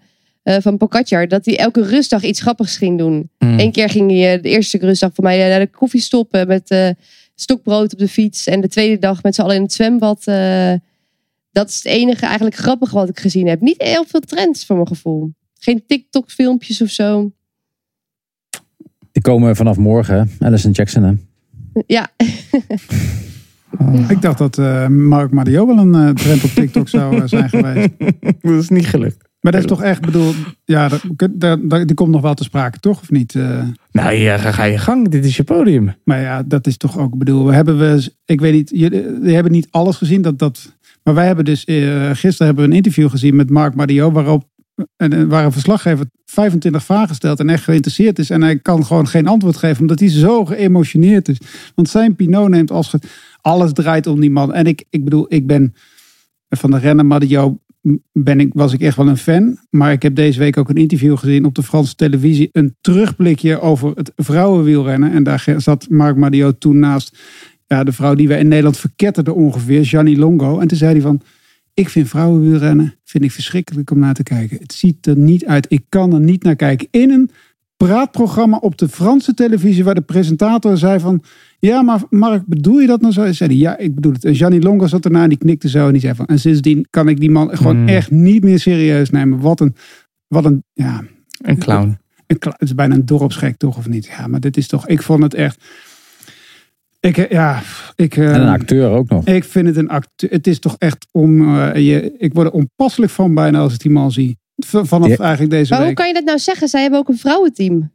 [0.43, 1.27] eh, van Pogacar.
[1.27, 3.29] Dat hij elke rustdag iets grappigs ging doen.
[3.37, 3.59] Hmm.
[3.59, 6.89] Eén keer ging hij de eerste rustdag voor mij naar de koffie stoppen met eh,
[7.35, 8.47] stokbrood op de fiets.
[8.47, 10.21] En de tweede dag met z'n allen in het zwembad.
[10.27, 10.73] eh,
[11.51, 13.61] dat is het enige eigenlijk grappige wat ik gezien heb.
[13.61, 15.33] Niet heel veel trends voor mijn gevoel.
[15.63, 17.31] Geen TikTok filmpjes of zo.
[19.11, 20.29] Die komen vanaf morgen.
[20.39, 21.13] Alison Jackson, hè?
[21.87, 22.09] Ja,
[24.09, 27.49] Ik dacht dat eh, Mark Mario wel een eh, trend op TikTok zou eh, zijn
[27.59, 27.89] geweest.
[28.41, 29.29] Dat is niet gelukt.
[29.39, 30.33] Maar dat is toch echt, bedoel,
[30.65, 31.01] ja, dat,
[31.31, 33.01] dat, dat- die komt nog wel te sprake, toch?
[33.01, 33.35] Of niet?
[33.35, 35.09] Eh, Nou ja, ga, ga je gang.
[35.09, 35.93] Dit is je podium.
[36.03, 39.51] maar ja, dat is toch ook, bedoel, we hebben we, ik weet niet, jullie, hebben
[39.51, 43.09] niet alles gezien, dat, dat, maar wij hebben dus, eh, gisteren hebben we een interview
[43.09, 44.45] gezien met Mark Mario, waarop
[44.95, 48.29] en, waar een verslaggever 25 vragen stelt en echt geïnteresseerd is.
[48.29, 51.37] En hij kan gewoon geen antwoord geven, omdat hij zo geëmotioneerd is.
[51.75, 52.93] Want zijn Pinot neemt als
[53.41, 54.53] alles draait om die man.
[54.53, 55.73] En ik, ik bedoel, ik ben
[56.49, 57.59] van de rennen Mario
[58.11, 59.57] ben ik, was ik echt wel een fan.
[59.69, 62.49] Maar ik heb deze week ook een interview gezien op de Franse televisie.
[62.51, 65.11] Een terugblikje over het vrouwenwielrennen.
[65.11, 67.17] En daar zat Marc Madio toen naast
[67.67, 69.85] ja, de vrouw die wij in Nederland verketterden ongeveer.
[69.85, 70.59] Gianni Longo.
[70.59, 71.21] En toen zei hij van...
[71.73, 74.57] Ik vind vrouwenwielrennen vind ik verschrikkelijk om naar te kijken.
[74.61, 75.65] Het ziet er niet uit.
[75.69, 76.87] Ik kan er niet naar kijken.
[76.91, 77.29] In een
[77.77, 79.83] praatprogramma op de Franse televisie...
[79.83, 81.23] waar de presentator zei van...
[81.59, 83.21] Ja, maar Mark, bedoel je dat nou zo?
[83.21, 84.25] Hij zei, hij, ja, ik bedoel het.
[84.25, 85.85] En Gianni Longo zat erna en die knikte zo.
[85.85, 86.25] En die zei van...
[86.25, 87.87] En sindsdien kan ik die man gewoon Hmm.
[87.87, 89.39] echt niet meer serieus nemen.
[89.39, 89.75] Wat een...
[90.27, 91.03] Wat een ja,
[91.41, 91.97] Een clown.
[92.27, 93.77] een het is bijna een dorpsgek, toch?
[93.77, 94.05] Of niet?
[94.05, 94.87] Ja, maar dit is toch...
[94.87, 95.63] Ik vond het echt...
[97.01, 97.59] Ik, eh, ja,
[97.95, 98.17] ik...
[98.17, 99.25] eh, En een acteur ook nog.
[99.25, 100.29] ik vind het een acteur.
[100.29, 101.57] Het is toch echt om.
[101.59, 104.37] eh, je, ik word er onpasselijk van bijna als ik die man zie.
[104.65, 105.15] V- Vanaf Ja.
[105.17, 105.97] eigenlijk deze maar hoe week.
[105.97, 106.67] kan je dat nou zeggen?
[106.67, 107.91] Zij hebben ook een vrouwenteam.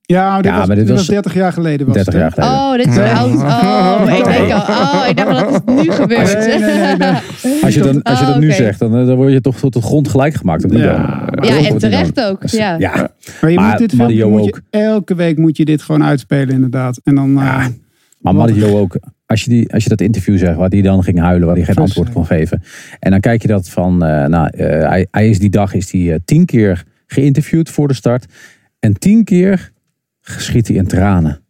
[0.00, 1.86] Ja, maar dit, Ja, was, maar dit dit was was 30 jaar geleden.
[1.86, 2.54] Was 30 het, jaar geleden.
[2.54, 3.12] Oh, dit is Ja.
[3.12, 3.34] oud.
[4.08, 4.60] Oh, ik denk al.
[4.60, 6.32] Oh, ik dacht wel dat het nu gebeurt.
[6.38, 7.62] Nee, nee, nee, nee.
[7.64, 8.56] Als je, dan, als je Oh, dat nu oké.
[8.56, 10.64] zegt, dan, eh, dan word je toch tot de grond gelijk gemaakt.
[10.70, 11.24] Niet Ja.
[11.30, 11.48] dan?
[11.48, 12.42] Ja, en terecht dan- ook.
[12.46, 12.76] Ja.
[12.78, 16.04] Ja, Maar je Maar moet dit filmpje, moet je, elke week moet je dit gewoon
[16.04, 17.00] uitspelen inderdaad.
[17.04, 17.38] En dan...
[17.38, 17.68] eh, Ja.
[18.20, 18.98] Maar Mario ook.
[19.26, 21.64] Als je, die, als je dat interview zegt waar hij dan ging huilen, waar hij
[21.64, 22.62] geen antwoord kon geven.
[22.98, 25.92] En dan kijk je dat van, eh, nou, eh, hij, hij is die dag is
[25.92, 28.26] hij eh, tien keer geïnterviewd voor de start.
[28.78, 29.72] En tien keer
[30.20, 31.40] schiet hij in tranen.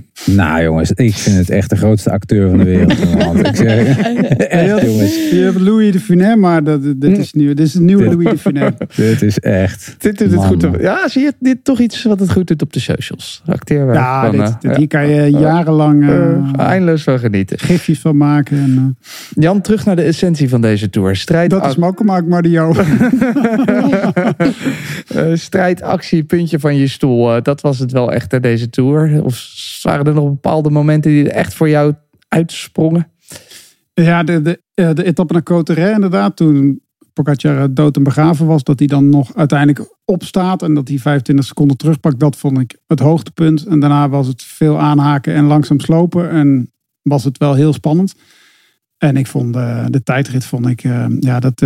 [0.24, 3.14] nou jongens, ik vind het echt de grootste acteur van de wereld.
[3.18, 3.44] man.
[3.46, 3.98] Ik zeg,
[4.38, 7.84] echt jongens, je hebt Louis de Funès, maar dat, dit, is nieuw, dit is een
[7.84, 8.70] nieuwe Dit- Louis de Funès.
[8.96, 9.94] dit is echt...
[9.98, 10.64] Dit doet het goed.
[10.64, 11.32] op- Ja, zie je?
[11.40, 13.42] Dit toch iets wat het goed doet op de socials.
[13.46, 13.98] Acteerwerk.
[13.98, 14.76] Ja, van, dit, eh, dit- ja.
[14.78, 17.58] hier kan je jarenlang eh, Eh, eindeloos van genieten.
[17.58, 18.56] gifjes van maken.
[18.56, 18.96] En,
[19.34, 21.16] Jan, terug naar de essentie van deze tour.
[21.16, 22.74] Strijd, dat is Makkemaak Mario.
[25.08, 27.42] eh, strijd, actie, puntje van je stoel.
[27.42, 29.22] Dat was het wel echt, hè, deze tour.
[29.24, 29.34] Of
[29.82, 31.94] waren er nog bepaalde momenten die er echt voor jou
[32.28, 33.10] uitsprongen?
[33.94, 36.36] Ja, de, de, eh, de etappe naar Coterre inderdaad.
[36.36, 38.64] Toen Pogacar eh, dood en begraven was.
[38.64, 40.62] Dat hij dan nog uiteindelijk opstaat.
[40.62, 42.20] En dat hij 25 seconden terugpakt.
[42.20, 43.66] Dat vond ik het hoogtepunt.
[43.66, 46.30] En daarna was het veel aanhaken en langzaam slopen.
[46.30, 46.72] En
[47.02, 48.14] was het wel heel spannend.
[48.98, 50.84] En ik vond eh, de tijdrit vond ik...
[50.84, 51.64] eh, ja, dat...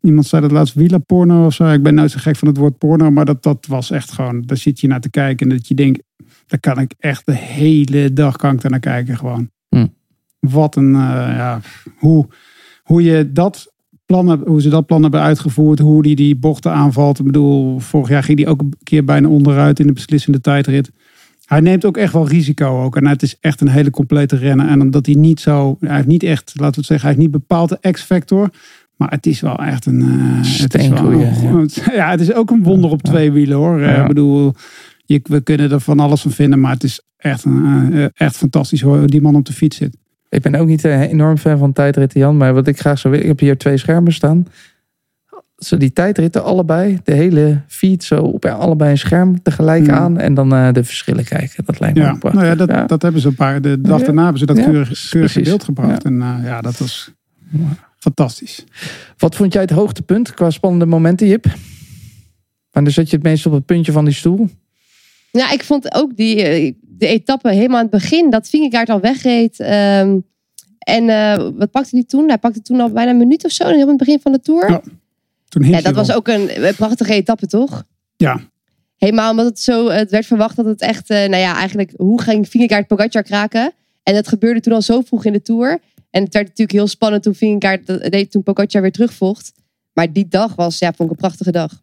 [0.00, 1.72] iemand zei dat laatst Villa porno of zo.
[1.72, 3.10] Ik ben nooit zo gek van het woord porno.
[3.10, 4.42] Maar dat, dat was echt gewoon...
[4.42, 5.50] Daar zit je naar te kijken.
[5.50, 6.02] En dat je denkt...
[6.52, 9.50] Daar kan ik echt de hele dag kan ik naar kijken gewoon.
[9.68, 9.86] Hm.
[10.38, 10.94] Wat een...
[10.94, 11.00] eh,
[11.36, 11.60] ja,
[11.96, 12.26] hoe,
[12.82, 13.72] hoe je dat
[14.06, 17.18] plan hoe ze dat plan hebben uitgevoerd, hoe die die bochten aanvalt.
[17.18, 20.90] Ik bedoel, vorig jaar ging hij ook een keer bijna onderuit in de beslissende tijdrit.
[21.44, 22.96] Hij neemt ook echt wel risico ook.
[22.96, 24.68] En het is echt een hele complete rennen.
[24.68, 27.30] En omdat hij niet zo, hij heeft niet echt, laten we het zeggen, hij heeft
[27.32, 28.50] niet bepaald de X-factor.
[28.96, 30.00] Maar het is wel echt een.
[30.02, 30.08] eh,
[30.62, 32.10] het is wel, een- ja.
[32.10, 33.80] het is ook een wonder op twee wielen hoor.
[33.80, 34.00] Eh, Ja.
[34.02, 34.54] Ik bedoel,
[35.12, 38.36] je, we kunnen er van alles van vinden, maar het is echt, een, eh, echt
[38.36, 39.96] fantastisch hoe die man op de fiets zit.
[40.28, 42.36] Ik ben ook niet een enorm fan van tijdritten, Jan.
[42.36, 43.28] Maar wat ik graag zou willen...
[43.30, 44.46] Ik heb hier twee schermen staan.
[45.56, 47.00] Zo die tijdritten allebei.
[47.04, 49.96] De hele feed zo op allebei een scherm tegelijk Ja.
[49.98, 50.18] aan.
[50.18, 51.64] En dan eh, de verschillen kijken.
[51.64, 52.86] Dat lijkt me Ja, nou ja, dat, Ja.
[52.86, 53.60] dat hebben ze een paar.
[53.60, 56.04] De dag daarna hebben ze dat keurig, keurig in beeld gebracht.
[56.04, 57.12] En eh, ja, dat was
[57.98, 58.64] fantastisch.
[59.18, 61.46] Wat vond jij het hoogtepunt qua spannende momenten, Jip?
[62.70, 64.48] Wanneer zat je het meest op het puntje van die stoel?
[65.32, 68.30] Ja, ik vond ook die eh, de etappe helemaal aan het begin.
[68.30, 69.60] Dat Vingegaard al wegreed.
[69.60, 70.18] ehm,
[70.78, 72.28] en eh, wat pakte hij toen?
[72.28, 73.64] Hij pakte toen al bijna een minuut of zo.
[73.64, 74.70] Helemaal aan het begin van de Tour.
[74.70, 74.82] Ja,
[75.48, 77.84] Toen Ja, dat was ook een, een prachtige etappe, toch?
[78.16, 78.40] Ja.
[78.96, 82.22] Helemaal omdat het zo, het werd verwacht dat het echt, eh, nou ja, eigenlijk, hoe
[82.22, 83.72] ging Vingegaard Pogacar kraken?
[84.02, 85.80] En dat gebeurde toen al zo vroeg in de Tour.
[86.10, 89.52] En het werd natuurlijk heel spannend toen Vingegaard, toen Pogacar weer terugvocht.
[89.92, 91.82] Maar die dag was, ja, vond ik een prachtige dag.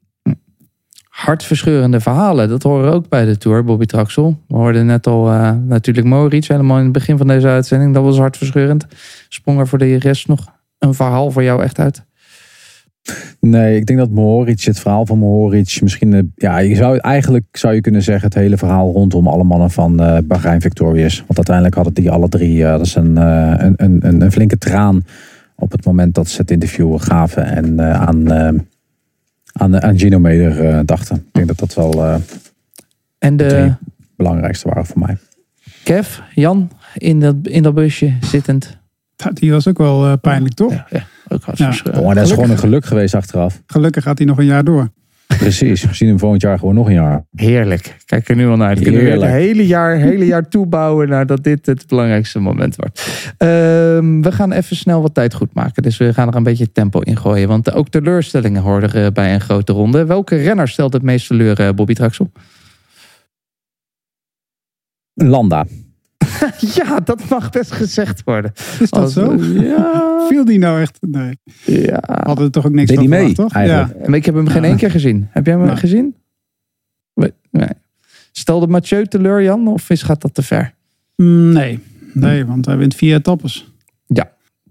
[1.19, 2.49] Hartverscheurende verhalen.
[2.49, 4.37] Dat horen ook bij de Tour, Bobby Traxel.
[4.47, 7.93] We hoorden net al eh, natuurlijk Moritz helemaal in het begin van deze uitzending.
[7.93, 8.85] Dat was hartverscheurend.
[9.29, 10.47] Sprong er voor de rest nog
[10.77, 12.05] een verhaal voor jou echt uit?
[13.39, 17.45] Nee, ik denk dat Mohoric, het verhaal van Mohoric, misschien, eh, ja, je zou eigenlijk
[17.51, 21.17] zou je kunnen zeggen het hele verhaal rondom alle mannen van eh Bahrein Victorious.
[21.17, 25.03] Want uiteindelijk hadden die alle drie, dat is een, een, een, een, flinke traan
[25.55, 28.27] op het moment dat ze het interview gaven en aan,
[29.59, 31.15] aan, aan Gino Meder eh, dachten.
[31.15, 32.15] Ik denk dat dat wel eh
[33.17, 33.73] En de,
[34.15, 35.17] belangrijkste waren voor mij.
[35.83, 38.77] Kev, Jan, in dat, in dat busje zittend.
[39.33, 40.71] Die was ook wel eh, pijnlijk, toch?
[40.71, 41.65] Ja, ja ook Ja.
[41.65, 43.61] hartstikke dat is gewoon een geluk geweest achteraf.
[43.65, 44.91] Gelukkig gaat hij nog een jaar door.
[45.37, 45.85] Precies.
[45.85, 47.25] We zien hem volgend jaar gewoon nog een jaar.
[47.35, 47.95] Heerlijk.
[48.05, 48.81] Kijk er nu al naar uit.
[48.81, 53.31] Kunnen we het hele jaar, hele jaar toebouwen naar dat dit het belangrijkste moment wordt.
[53.37, 55.83] Ehm, we gaan even snel wat tijd goed maken.
[55.83, 57.47] Dus we gaan er een beetje tempo in gooien.
[57.47, 60.05] Want ook teleurstellingen horen er bij een grote ronde.
[60.05, 62.31] Welke renner stelt het meest teleur, eh, Bobby Traxel?
[65.13, 65.65] Landa.
[66.75, 68.51] ja, dat mag best gezegd worden.
[68.79, 69.33] Is dat Als- zo?
[69.43, 70.01] Ja.
[70.29, 70.97] Viel die nou echt?
[71.01, 71.37] Nee.
[71.65, 71.99] ja.
[72.23, 73.53] Hadden er toch ook niks van mee, verwacht, toch?
[73.53, 73.99] eigenlijk?
[74.01, 74.07] Ja.
[74.09, 75.27] Maar ik heb hem geen één keer gezien.
[75.31, 75.75] Heb jij hem Nee.
[75.75, 76.15] gezien?
[77.51, 77.69] Nee.
[78.31, 79.67] Stelde Mathieu teleur, Jan?
[79.67, 80.73] Of is, gaat dat te ver?
[81.15, 81.79] Mm, Nee.
[82.13, 83.71] Nee, want hij wint vier etappes.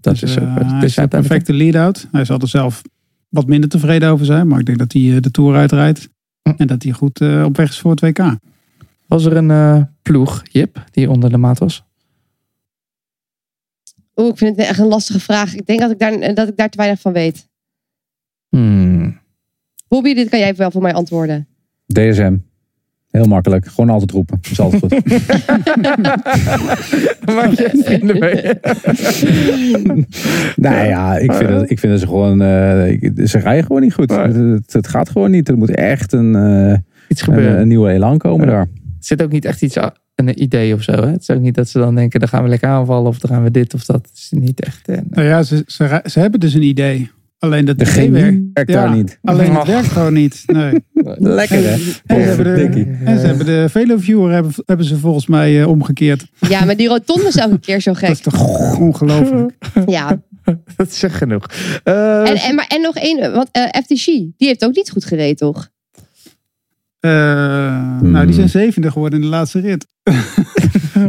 [0.01, 0.47] Dat Dus, is ook.
[0.47, 2.07] eh, het is een uiteindelijk- perfecte lead-out.
[2.11, 2.81] Hij zal er zelf
[3.29, 4.47] wat minder tevreden over zijn.
[4.47, 6.09] Maar ik denk dat hij eh, de Tour uitrijdt.
[6.41, 6.51] Hm.
[6.57, 8.17] En dat hij goed eh, op weg is voor het WK.
[9.09, 11.83] Was er een eh, ploeg, Jip, die onder de maat was?
[14.15, 15.55] Oeh, ik vind het echt een lastige vraag.
[15.55, 17.47] Ik denk dat ik daar, dat ik daar te weinig van weet.
[18.49, 19.19] Hmm.
[19.87, 21.47] Bobby, dit kan jij wel voor mij antwoorden.
[21.85, 22.37] DSM.
[23.09, 23.67] Heel makkelijk.
[23.67, 24.39] Gewoon altijd roepen.
[24.51, 24.91] Is altijd goed.
[27.35, 28.43] Maak je vrienden mee?
[30.69, 32.41] nou ja, ik vind, het, ik vind dat ze gewoon...
[32.41, 34.09] eh, ze rijden gewoon niet goed.
[34.11, 35.49] Het, het, het gaat gewoon niet.
[35.49, 37.61] Er moet echt een, eh, Iets een, gebeuren.
[37.61, 38.51] een nieuwe elan komen Ja.
[38.53, 38.67] daar.
[38.99, 39.77] Er zit ook niet echt iets,
[40.15, 40.91] een idee of zo.
[40.91, 41.07] Hè?
[41.11, 43.31] Het is ook niet dat ze dan denken, dan gaan we lekker aanvallen of dan
[43.31, 43.95] gaan we dit of dat.
[43.95, 44.87] Het is niet echt.
[44.87, 44.97] eh.
[45.09, 47.11] Nou ja, ze, ze, ze hebben dus een idee.
[47.39, 48.37] Alleen dat De idee chemie werkt.
[48.53, 49.19] werkt Ja, daar niet.
[49.23, 49.67] Alleen het Och.
[49.67, 50.43] werkt gewoon niet.
[50.45, 50.73] Nee.
[51.17, 51.71] Lekker hè?
[52.05, 55.67] En ze hebben de, en ze hebben de Veloviewer hebben, hebben ze volgens mij eh,
[55.67, 56.25] omgekeerd.
[56.49, 58.09] Ja, maar die rotonde is elke keer zo Dat gek.
[58.09, 59.53] is toch ongelooflijk.
[59.85, 60.21] Ja.
[60.75, 61.45] Dat is echt genoeg.
[61.83, 65.05] Eh, En, en, maar, en nog één, want eh, FTG, die heeft ook niet goed
[65.05, 65.69] gereden, toch?
[66.99, 67.11] Eh,
[68.01, 69.87] Nou, die zijn zevende geworden in de laatste rit.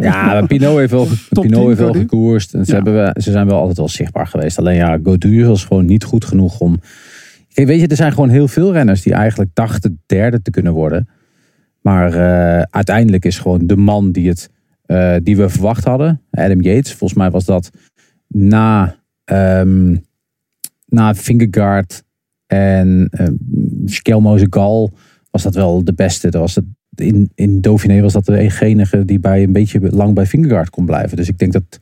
[0.01, 2.55] Ja, maar Pinot heeft wel, Top Pinot 10 heeft wel gekoerst.
[2.55, 2.77] En ze, Ja.
[2.77, 4.59] hebben, wel- ze zijn wel altijd wel zichtbaar geweest.
[4.59, 6.81] Alleen ja, Gaudu was gewoon niet goed genoeg om...
[7.53, 10.73] Kijk, weet je, er zijn gewoon heel veel renners die eigenlijk dachten derde te kunnen
[10.73, 11.09] worden.
[11.81, 14.51] Maar eh, uiteindelijk is gewoon de man die, het,
[14.87, 16.21] eh, die we verwacht hadden.
[16.31, 16.95] Adam Yates.
[16.95, 17.71] Volgens mij was dat
[18.27, 19.97] na, ehm
[20.87, 22.03] na Fingergaard
[22.47, 23.39] en um,
[23.85, 24.93] Skelmoze Gal
[25.31, 26.29] was dat wel de beste.
[26.31, 26.65] Dat was het,
[26.95, 30.85] in, in Dauphiné was dat de enige die bij een beetje lang bij Fingergaard kon
[30.87, 31.17] blijven.
[31.17, 31.79] Dus ik denk dat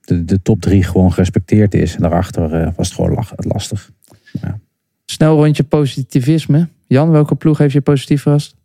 [0.00, 1.94] de, de top drie gewoon gerespecteerd is.
[1.94, 3.90] En daarachter eh, was het gewoon lach- lastig.
[5.04, 6.68] Snel rondje positivisme.
[6.86, 8.56] Jan, welke ploeg heeft je positief verrast?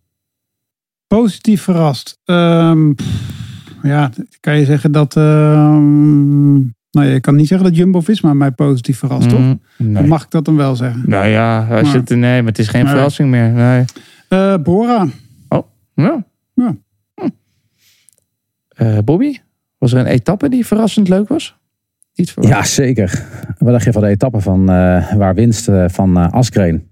[1.07, 2.19] Positief verrast.
[2.25, 2.91] Ehm,
[3.83, 5.15] ja, kan je zeggen dat...
[5.15, 6.53] ehm,
[6.91, 9.39] nou, je kan niet zeggen dat Jumbo-Visma mij positief verrast, toch?
[9.39, 9.59] Mm,
[9.93, 11.03] Dan mag ik dat dan wel zeggen.
[11.05, 13.49] Nou ja, als Maar- je het, nee, maar het is geen verrassing meer.
[13.49, 13.85] Nee.
[14.29, 15.07] Eh, Bora.
[15.95, 16.25] Ja.
[16.53, 16.75] Ja.
[17.15, 17.27] Hm.
[18.67, 19.37] Eh, Bobby,
[19.77, 21.55] was er een etappe die verrassend leuk was?
[22.15, 22.53] Niet verwacht.
[22.53, 23.23] Ja, zeker.
[23.57, 26.89] Wat dacht je van de etappe van eh, waar winst van eh Askreen?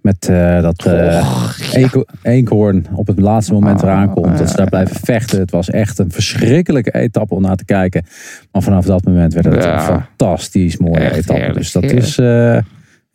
[0.00, 1.48] Met eh, dat eh
[2.22, 4.38] Eekhoorn op het laatste moment Oh, eraan komt.
[4.38, 5.38] Dat ze daar blijven vechten.
[5.40, 8.04] Het was echt een verschrikkelijke etappe om naar te kijken.
[8.52, 9.74] Maar vanaf dat moment werd het Ja.
[9.74, 11.32] een fantastisch mooie Echt etappe.
[11.32, 12.02] heerlijk, dus dat heerlijk.
[12.06, 12.58] is eh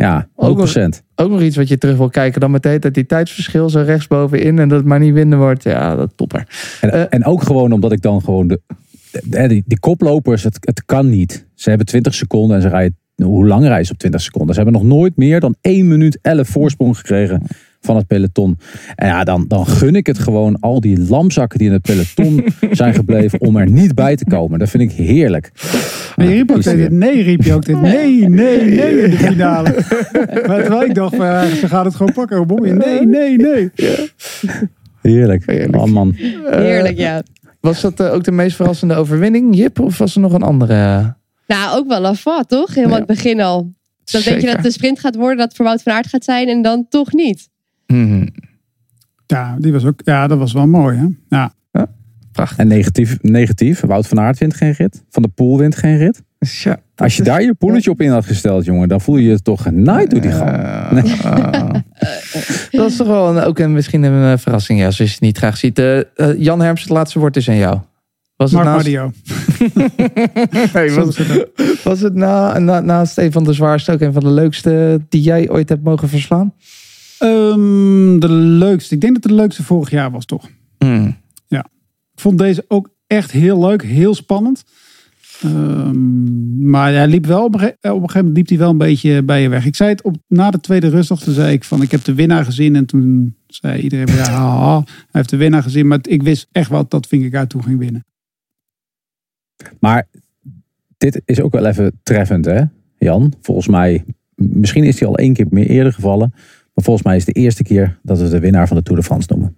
[0.02, 1.02] ja, Ook ook nog-.
[1.16, 2.42] Ook nog iets wat je terug wil kijken.
[2.42, 5.64] Dan meteen dat die tijdsverschil zo rechtsbovenin en dat het maar niet winnen wordt.
[5.64, 6.48] Ja, dat topper.
[6.82, 8.62] En, Eh, en ook gewoon omdat ik dan gewoon de,
[9.24, 11.48] de- die, die koplopers, het, het kan niet.
[11.56, 14.56] Ze hebben 20 seconden en ze rijden, hoe lang rijden ze op 20 seconden?
[14.56, 17.42] Ze hebben nog nooit meer dan 1 minuut 11 voorsprong gekregen
[17.82, 18.58] van het peloton.
[18.96, 22.46] En ja, dan, dan gun ik het gewoon al die lamzakken die in het peloton
[22.72, 24.60] zijn gebleven om er niet bij te komen.
[24.60, 25.52] Dat vind ik heerlijk.
[26.22, 26.92] Maar je riep ook weer.
[26.92, 29.76] nee, riep je ook dit nee, nee, nee in de finale.
[30.48, 32.48] maar terwijl ik dacht, ze gaat het gewoon pakken.
[32.48, 33.72] Bobby, nee, nee, nee.
[35.02, 35.44] Heerlijk.
[35.46, 35.76] Heerlijk.
[35.76, 36.14] Oh man.
[36.46, 37.24] Heerlijk, ja.
[37.60, 39.80] Was dat eh, ook de meest verrassende overwinning, Jip?
[39.80, 41.16] Of was er nog een andere?
[41.48, 42.74] Nou, ook wel Lafat, toch?
[42.76, 43.04] Helemaal Ja.
[43.06, 43.74] het begin al.
[44.04, 46.08] Dan denk je dat het een sprint gaat worden, dat het voor Wout van Aert
[46.08, 47.50] gaat zijn en dan toch niet.
[47.88, 48.28] Mhm.
[49.28, 50.98] Ja, die was ook, ja, dat was wel mooi.
[50.98, 51.06] Hè?
[51.38, 51.54] Ja.
[52.32, 52.58] Prachtig.
[52.58, 53.82] En negatief, negatief.
[53.86, 55.04] Wout van Aert wint geen rit.
[55.10, 56.22] Van de Poel wint geen rit.
[56.40, 59.42] Ja, Als je daar je poeletje op in had gesteld, jongen, dan voel je je
[59.42, 60.62] toch genaaid door die gang.
[62.72, 64.80] Dat is toch wel een, ook een, misschien een eh, verrassing.
[64.80, 65.80] Ja, als je het niet graag ziet.
[65.80, 66.06] Eh, eh,
[66.38, 67.80] Jan Herms, het laatste woord is aan jou.
[68.36, 69.12] Was het naast, Zo
[71.06, 71.50] was, het ook.
[71.84, 75.22] was het na, na, naast een van de zwaarste ook een van de leukste die
[75.22, 76.54] jij ooit hebt mogen verslaan?
[77.20, 78.96] Ehm, de leukste.
[78.96, 80.50] Ik denk dat het de leukste vorig jaar was, toch?
[80.78, 81.20] Hmm.
[81.48, 81.81] Ik
[82.22, 84.64] vond deze ook echt heel leuk, heel spannend.
[85.42, 89.42] Ehm, maar hij liep wel op een, gegeven moment liep hij wel een beetje bij
[89.42, 89.66] je weg.
[89.66, 92.14] Ik zei het op, na de tweede rustdag, toen zei ik van ik heb de
[92.14, 92.76] winnaar gezien.
[92.76, 95.88] En toen zei iedereen, ja, hij heeft de winnaar gezien.
[95.88, 98.06] Maar ik wist echt wel dat Vingegaard toen ging winnen.
[99.80, 100.08] Maar
[100.98, 102.64] dit is ook wel even treffend, hè,
[102.98, 103.34] Jan?
[103.42, 104.04] Volgens mij,
[104.36, 106.30] misschien is hij al één keer meer eerder gevallen.
[106.74, 109.00] Maar volgens mij is het de eerste keer dat we de winnaar van de Tour
[109.00, 109.56] de France noemen.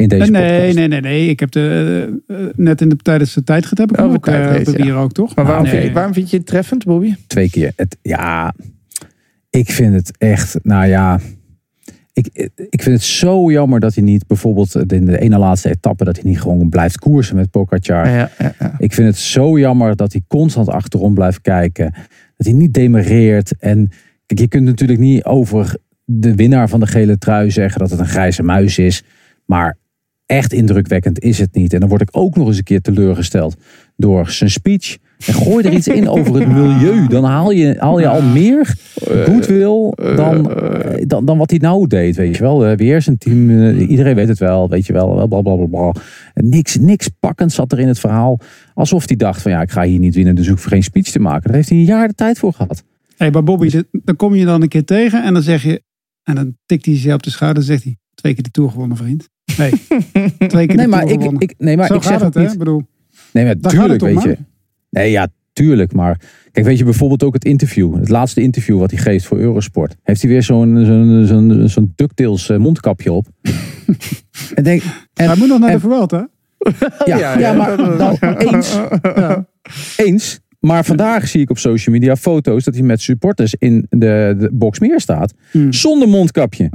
[0.00, 0.74] In deze nee, podcast.
[0.76, 1.28] nee, nee, nee.
[1.28, 4.24] Ik heb de, eh, net in de, tijdens de tijdrit heb ik Oh, ook.
[4.24, 4.84] tijdrit, eh, hebben we ja.
[4.84, 5.34] hier ook, toch?
[5.34, 5.72] Maar waarom, Nee.
[5.72, 7.14] vind je, waarom vind je het treffend, Bobby?
[7.26, 7.72] Twee keer.
[7.76, 8.54] Het, ja,
[9.50, 11.20] ik vind het echt, nou ja.
[12.12, 16.04] Ik, ik vind het zo jammer dat hij niet bijvoorbeeld in de ene laatste etappe...
[16.04, 18.08] dat hij niet gewoon blijft koersen met Pogacar.
[18.08, 18.74] Ja, ja, ja.
[18.78, 21.94] Ik vind het zo jammer dat hij constant achterom blijft kijken.
[22.36, 23.52] Dat hij niet demereert.
[23.58, 23.90] En
[24.26, 27.98] kijk, je kunt natuurlijk niet over de winnaar van de gele trui zeggen dat het
[27.98, 29.02] een grijze muis is.
[29.44, 29.76] Maar
[30.30, 31.72] echt indrukwekkend is het niet.
[31.72, 33.56] En dan word ik ook nog eens een keer teleurgesteld
[33.96, 34.96] door zijn speech.
[35.26, 37.06] En gooi er iets in over het milieu.
[37.08, 38.74] Dan haal je, haal je al meer
[39.04, 40.52] goodwill dan,
[41.06, 42.16] dan, dan wat hij nou deed.
[42.16, 42.66] Weet je wel.
[42.66, 43.50] Eh, Weer zijn team.
[43.50, 44.68] eh, Iedereen weet het wel.
[44.68, 45.26] Weet je wel.
[45.28, 45.92] Bla bla bla bla.
[46.34, 48.38] En Niks, niks pakkend zat er in het verhaal.
[48.74, 50.34] Alsof hij dacht van ja, ik ga hier niet winnen.
[50.34, 51.42] Dus hoef ik geen speech te maken.
[51.46, 52.82] Daar heeft hij een jaar de tijd voor gehad.
[53.16, 55.82] Hé, maar Bobby, dit- dan kom je dan een keer tegen en dan zeg je...
[56.22, 57.96] En dan tikt hij je op de schouder en zegt hij...
[58.14, 59.28] Twee keer de Tour gewonnen, vriend.
[59.58, 59.72] Nee,
[60.48, 62.56] twee keer Nee, maar ik, ik, nee, maar Zo ik zeg het, hè?
[62.56, 62.82] bedoel,
[63.32, 64.36] Nee, maar Daar tuurlijk, om, weet je.
[64.90, 65.92] Nee, ja, tuurlijk.
[65.92, 66.20] Maar
[66.52, 67.94] kijk, weet je bijvoorbeeld ook het interview.
[67.94, 69.96] Het laatste interview wat hij geeft voor Eurosport.
[70.02, 73.26] Heeft hij weer zo'n zo'n zo'n zo'n DuckTales eh, mondkapje op.
[74.54, 74.82] en denk,
[75.14, 76.22] en, hij moet nog naar en- de hè?
[77.04, 78.78] ja, Ja, ja, ja, maar dan eens.
[79.96, 80.40] Eens.
[80.60, 84.50] Maar vandaag zie ik op social media foto's dat hij met supporters in de, de
[84.52, 85.34] Boxmeer staat.
[85.50, 85.72] Hmm.
[85.72, 86.70] Zonder mondkapje.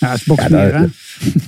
[0.00, 0.86] Ja, het is boksmeer, Ja, hè?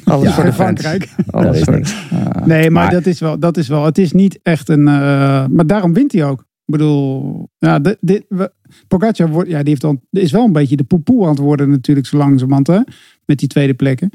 [0.04, 0.52] Alles Ja, voor de.
[0.52, 1.08] Frankrijk.
[1.30, 1.96] Alles voor niks.
[2.44, 3.84] Nee, maar, Maar- dat, is wel, dat is wel.
[3.84, 4.88] Het is niet echt een.
[4.88, 6.40] eh, maar daarom wint hij ook.
[6.40, 8.52] Ik bedoel, ja, dit, dit, we,
[8.88, 11.70] Pogacar wordt, ja, die heeft dan, is wel een beetje de poepoe aan het worden
[11.70, 12.78] natuurlijk zo langzamerhand, hè,
[13.24, 14.10] met die tweede plekken.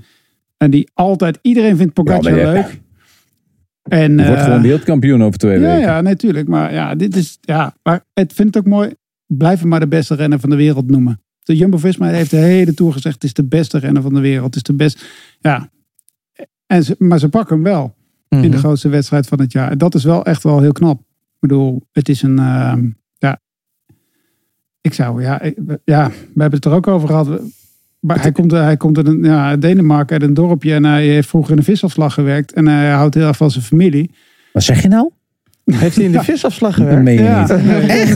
[0.57, 2.79] En die altijd, iedereen vindt Pogacar Ja, leuk.
[3.83, 5.79] En, wordt eh, gewoon wereldkampioen over twee ja, weken.
[5.81, 6.47] ja, natuurlijk.
[6.47, 8.93] Maar ja, dit is, ja, maar ik vind het ook mooi.
[9.25, 11.21] Blijf hem maar de beste renner van de wereld noemen.
[11.47, 14.45] De Jumbo-Visma heeft de hele Tour gezegd, het is de beste renner van de wereld.
[14.45, 15.05] Het is de beste,
[15.39, 15.69] ja.
[16.65, 17.95] En ze, maar ze pakken hem wel
[18.29, 18.57] in de Mhm.
[18.57, 19.71] grootste wedstrijd van het jaar.
[19.71, 20.99] En dat is wel echt wel heel knap.
[20.99, 23.39] Ik bedoel, het is een, ehm, ja.
[24.81, 27.41] Ik zou, ja, ik- ja, we hebben het er ook over gehad.
[27.99, 30.73] Maar hij komt, hij komt uit een, ja, Denemarken, uit een dorpje.
[30.73, 32.53] En hij heeft vroeger in de visafslag gewerkt.
[32.53, 34.11] En hij houdt heel erg van zijn familie.
[34.53, 35.11] Wat zeg je nou?
[35.75, 37.03] Heeft hij in de visafslag gewerkt?
[37.03, 37.63] meen je Ja, niet.
[37.63, 38.01] nee.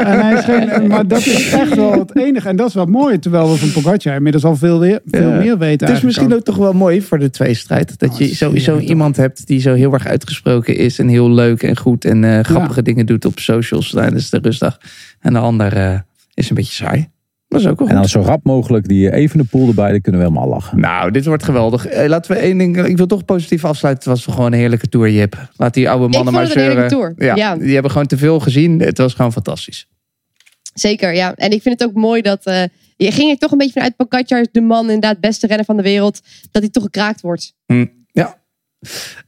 [0.00, 2.48] en hij is geen, maar dat is echt wel het enige.
[2.48, 3.18] En dat is wel mooi.
[3.18, 5.36] Terwijl we van Pogacar inmiddels al veel, weer, veel Ja.
[5.38, 5.60] meer weten.
[5.68, 6.38] Het is eigenlijk misschien ook.
[6.38, 7.98] ook toch wel mooi voor de tweestrijd.
[7.98, 10.98] Dat Oh, je sowieso iemand hebt die zo heel erg uitgesproken is.
[10.98, 14.78] En heel leuk en goed en eh, grappige dingen doet op socials tijdens de rustdag.
[15.20, 15.98] En de ander eh,
[16.34, 17.08] is een beetje saai.
[17.52, 18.12] Dat is ook wel En goed.
[18.12, 20.80] dan zo rap mogelijk die even de pool erbij, dan kunnen we helemaal lachen.
[20.80, 21.86] Nou, dit wordt geweldig.
[21.86, 22.84] Eh, laten we één ding.
[22.86, 24.10] Ik wil toch positief afsluiten.
[24.10, 25.48] Het was gewoon een heerlijke tour, Jip.
[25.56, 27.14] Laat die oude mannen vond maar het een heerlijke zeuren.
[27.16, 27.28] tour.
[27.28, 27.56] Ja, Ja.
[27.56, 28.80] Die hebben gewoon te veel gezien.
[28.80, 29.86] Het was gewoon fantastisch.
[30.74, 31.34] Zeker, ja.
[31.34, 32.44] En ik vind het ook mooi dat...
[32.44, 32.62] eh,
[32.96, 35.82] je ging er toch een beetje vanuit Pogacar, de man, inderdaad, beste renner van de
[35.82, 36.20] wereld.
[36.50, 37.54] Dat hij toch gekraakt wordt.
[38.12, 38.40] Ja.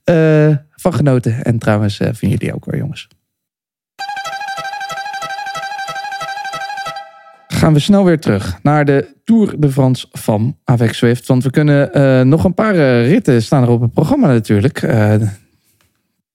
[0.05, 1.45] Eh, van genoten.
[1.45, 3.09] En trouwens, eh vinden jullie ook hoor, jongens.
[7.65, 11.27] Gaan we snel weer terug naar de Tour de France van Avec Swift.
[11.27, 14.83] Want we kunnen eh, nog een paar eh, ritten staan er op het programma natuurlijk.
[14.83, 15.15] Eh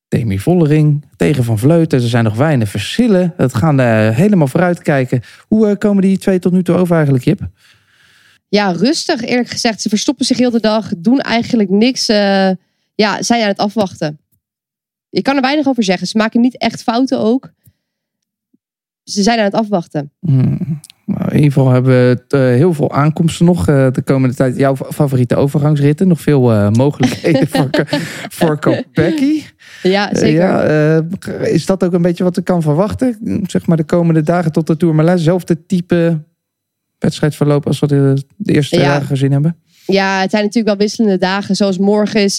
[0.07, 2.01] Demi Vollering tegen Van Vleuten.
[2.01, 3.33] Er zijn nog weinig verschillen.
[3.37, 3.79] Het gaan
[4.13, 5.21] helemaal vooruit kijken.
[5.47, 7.47] Hoe komen die twee tot nu toe over eigenlijk, Jip?
[8.47, 9.81] Ja, rustig eerlijk gezegd.
[9.81, 10.91] Ze verstoppen zich heel de dag.
[10.97, 12.05] Doen eigenlijk niks.
[12.95, 14.19] ja, zijn aan het afwachten.
[15.09, 16.07] Je kan er weinig over zeggen.
[16.07, 17.51] Ze maken niet echt fouten ook.
[19.03, 20.11] Ze zijn aan het afwachten.
[20.19, 20.79] Hmm.
[21.09, 24.35] Nou, in ieder geval hebben we het, eh, heel veel aankomsten nog eh, de komende
[24.35, 24.57] tijd.
[24.57, 26.07] Jouw favoriete overgangsritten.
[26.07, 27.69] Nog veel eh, mogelijkheden voor,
[28.29, 29.41] voor Kopecky.
[29.83, 30.31] Ja, zeker.
[30.31, 31.03] ja,
[31.41, 33.41] is dat ook een beetje wat ik kan verwachten?
[33.47, 35.23] Zeg maar de komende dagen tot de Tour Malais.
[35.23, 36.23] Zelfde type
[36.97, 38.83] wedstrijdverloop als we de, de eerste Ja.
[38.83, 39.55] dagen gezien hebben.
[39.85, 41.55] Ja, het zijn natuurlijk wel wisselende dagen.
[41.55, 42.37] Zoals morgen is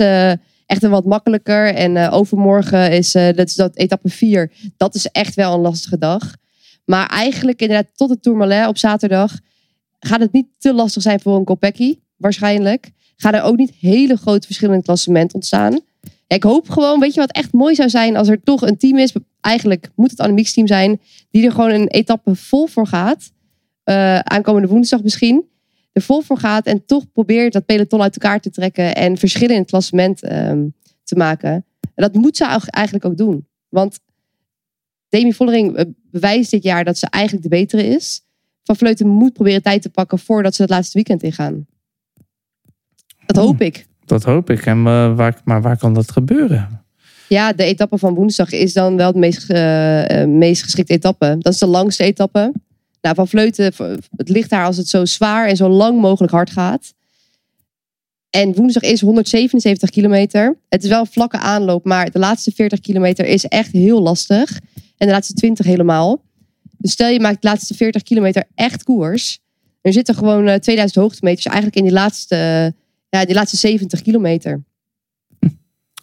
[0.67, 1.75] echt een wat makkelijker.
[1.75, 4.51] En overmorgen is, dat is dat etappe 4.
[4.77, 6.39] Dat is echt wel een lastige dag.
[6.91, 9.39] Maar eigenlijk inderdaad tot de Tourmalet op zaterdag...
[10.01, 11.99] gaat het niet te lastig zijn voor een Kopecky.
[12.17, 12.91] Waarschijnlijk.
[13.17, 15.81] Gaan er ook niet hele grote verschillen in het klassement ontstaan.
[16.27, 18.17] Ik hoop gewoon, weet je wat echt mooi zou zijn...
[18.17, 21.01] als er toch een team is, eigenlijk moet het Annemiek's team zijn...
[21.31, 23.31] die er gewoon een etappe vol voor gaat.
[23.85, 25.45] Eh, aankomende woensdag misschien
[25.93, 29.55] er vol voor gaat en toch probeert dat peloton uit elkaar te trekken en verschillen
[29.55, 30.67] in het klassement ehm,
[31.05, 31.51] te maken.
[31.81, 33.47] En dat moet ze eigenlijk ook doen.
[33.69, 33.99] Want
[35.09, 38.21] Demi Vollering eh, bewijst dit jaar dat ze eigenlijk de betere is.
[38.65, 41.67] Van Vleuten moet proberen tijd te pakken voordat ze het laatste weekend ingaan.
[43.27, 43.87] Dat hoop ik.
[44.05, 44.67] Dat hoop ik.
[44.67, 46.85] En, eh, waar, maar waar kan dat gebeuren?
[47.29, 51.37] Ja, de etappe van woensdag is dan wel het meest, eh, meest geschikte etappe.
[51.39, 52.53] Dat is de langste etappe.
[53.01, 53.65] Nou, van Vleuten,
[54.17, 56.93] het ligt daar als het zo zwaar en zo lang mogelijk hard gaat.
[58.31, 60.57] En woensdag is 177 kilometer.
[60.69, 64.61] Het is wel een vlakke aanloop, maar de laatste 40 kilometer is echt heel lastig.
[65.01, 66.23] En de laatste 20 helemaal.
[66.79, 69.41] Dus stel je maakt de laatste 40 kilometer echt koers.
[69.81, 72.37] Er zitten gewoon eh, 2000 hoogtemeters eigenlijk in die laatste,
[73.09, 74.63] ja, die laatste 70 kilometer.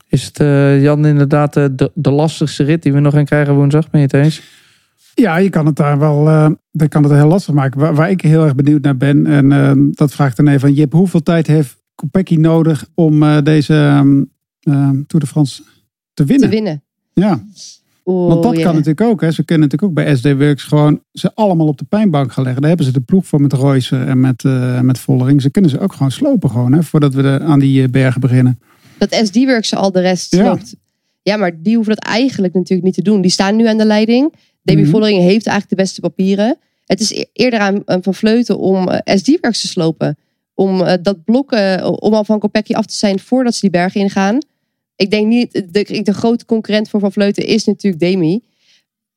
[0.10, 3.56] Is het, eh, Jan, inderdaad eh, de, de lastigste rit die we nog gaan krijgen
[3.56, 3.90] woensdag?
[3.90, 4.42] Ben je het eens?
[5.14, 7.80] Ja, je kan het daar wel uh, dat kan het heel lastig maken.
[7.80, 10.74] Waar, waar, ik heel erg benieuwd naar ben, en uh, dat vraagt dan even aan
[10.74, 10.92] Jip.
[10.92, 14.32] Hoeveel tijd heeft Kopecky nodig om uh, deze um,
[15.08, 15.64] Tour de France
[16.14, 16.50] te winnen?
[16.50, 16.84] Te winnen.
[17.14, 17.44] Ja.
[18.14, 19.22] Want dat kan natuurlijk ook.
[19.22, 19.32] Hè.
[19.32, 22.62] Ze kunnen natuurlijk ook bij SD Works gewoon ze allemaal op de pijnbank gaan leggen.
[22.62, 24.44] Daar hebben ze de ploeg voor met Royce en met,
[24.82, 25.42] met Vollering.
[25.42, 28.60] Ze kunnen ze ook gewoon slopen gewoon, hè, voordat we de, aan die bergen beginnen.
[28.98, 30.44] Dat SD-Works al de rest Ja.
[30.44, 30.76] sloopt.
[31.22, 33.22] Ja, maar die hoeven dat eigenlijk natuurlijk niet te doen.
[33.22, 34.34] Die staan nu aan de leiding.
[34.64, 34.86] Mhm.
[34.86, 36.58] Vollering heeft eigenlijk de beste papieren.
[36.86, 40.18] Het is e- eerder aan, Van Vleuten om eh, SD-Works te slopen.
[40.54, 43.70] Om eh, dat blok, eh, om al van Kopecky af te zijn voordat ze die
[43.70, 44.38] bergen ingaan.
[44.98, 48.42] Ik denk niet, de, de grote concurrent voor Van Vleuten is natuurlijk Demi.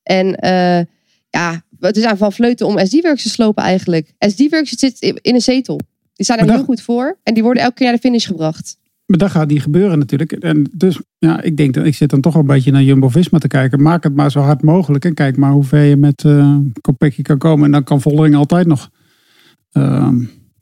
[0.02, 0.84] En eh,
[1.30, 4.12] ja, het is aan Van Vleuten om SD-Works te slopen eigenlijk.
[4.18, 5.80] SD-Works zit in een zetel.
[6.14, 7.18] Die staan er heel goed voor.
[7.22, 8.78] En die worden elke keer naar de finish gebracht.
[9.06, 10.32] Maar dat gaat niet gebeuren natuurlijk.
[10.32, 13.38] En dus ja, ik denk dat ik zit dan toch wel een beetje naar Jumbo-Visma
[13.38, 13.82] te kijken.
[13.82, 15.04] Maak het maar zo hard mogelijk.
[15.04, 17.64] En kijk maar hoe ver je met uh, Kopecky kan komen.
[17.64, 18.90] En dan kan Vollering altijd nog
[19.72, 20.08] uh,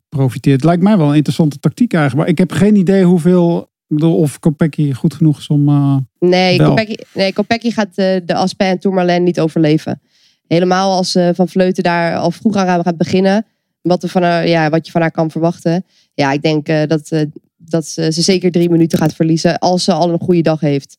[0.09, 0.57] profiteren.
[0.57, 2.23] Het lijkt mij wel een interessante tactiek eigenlijk.
[2.23, 3.71] Maar ik heb geen idee hoeveel...
[3.89, 5.69] Ik bedoel, of Kopecky goed genoeg is om...
[5.69, 6.59] Uh, Nee.
[6.59, 10.01] Kopecky, nee, Kopecky gaat uh, de Aspen en Tourmalet niet overleven.
[10.47, 13.47] Helemaal als uh, Van Vleuten daar al vroeg aan gaat beginnen.
[13.83, 15.85] Wat, er van haar, ja, wat je van haar kan verwachten.
[16.15, 17.27] Ja, ik denk dat,
[17.57, 19.59] dat ze, ze zeker drie minuten gaat verliezen.
[19.59, 20.99] Als ze al een goede dag heeft.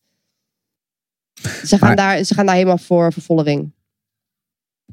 [1.66, 3.72] Ze gaan, Maar- daar, ze gaan daar helemaal voor vervollering.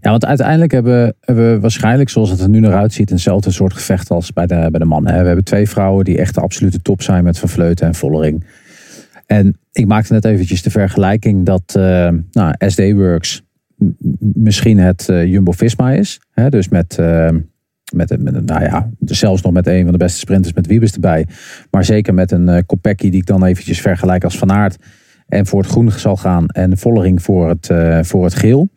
[0.01, 4.11] Ja, want uiteindelijk hebben, we waarschijnlijk, zoals het er nu naar uitziet, eenzelfde soort gevecht
[4.11, 5.20] als bij de, bij de mannen.
[5.20, 8.44] We hebben twee vrouwen die echt de absolute top zijn met Van Vleuten en Vollering.
[9.26, 13.42] En ik maakte net eventjes de vergelijking dat eh, nou, SD Works
[14.18, 16.20] misschien het eh, Jumbo-Visma is.
[16.30, 16.49] Hè?
[16.49, 17.28] Dus met, eh,
[17.94, 21.26] met, met, nou ja, zelfs nog met een van de beste sprinters met Wiebes erbij.
[21.70, 24.76] Maar zeker met een Kopecky die ik dan eventjes vergelijk als Van Aert.
[25.26, 27.70] En voor het groen zal gaan en Vollering voor het,
[28.07, 28.68] voor het geel.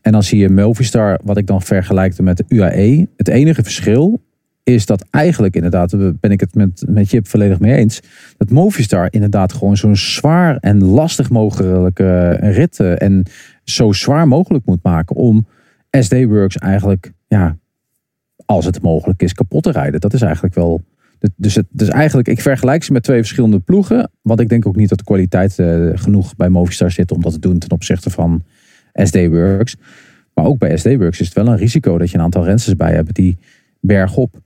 [0.00, 3.08] En dan zie je Movistar, wat ik dan vergelijkte met de UAE.
[3.16, 4.20] Het enige verschil
[4.62, 8.00] is dat eigenlijk inderdaad, ben ik het met, met Jip volledig mee eens.
[8.36, 13.22] Dat Movistar inderdaad gewoon zo'n zwaar en lastig mogelijke rit eh, en
[13.64, 15.46] zo zwaar mogelijk moet maken om
[15.90, 17.56] SD Works eigenlijk, ja,
[18.44, 20.00] als het mogelijk is, kapot te rijden.
[20.00, 20.82] Dat is eigenlijk wel.
[21.36, 24.10] Dus, het, dus eigenlijk, ik vergelijk ze met twee verschillende ploegen.
[24.22, 27.32] Want ik denk ook niet dat de kwaliteit eh, genoeg bij Movistar zit om dat
[27.32, 28.44] te doen ten opzichte van
[29.06, 29.76] SD Works.
[30.34, 32.76] Maar ook bij SD Works is het wel een risico dat je een aantal rensters
[32.76, 33.38] bij hebt die
[33.80, 34.40] bergop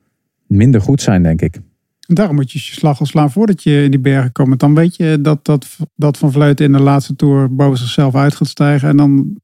[0.46, 1.60] minder goed zijn, denk ik.
[1.98, 4.60] Daarom moet je je slag al slaan voordat je in die bergen komt.
[4.60, 8.34] Dan weet je dat, dat, dat Van Vleuten in de laatste tour boven zichzelf uit
[8.34, 8.88] gaat stijgen.
[8.88, 9.40] En dan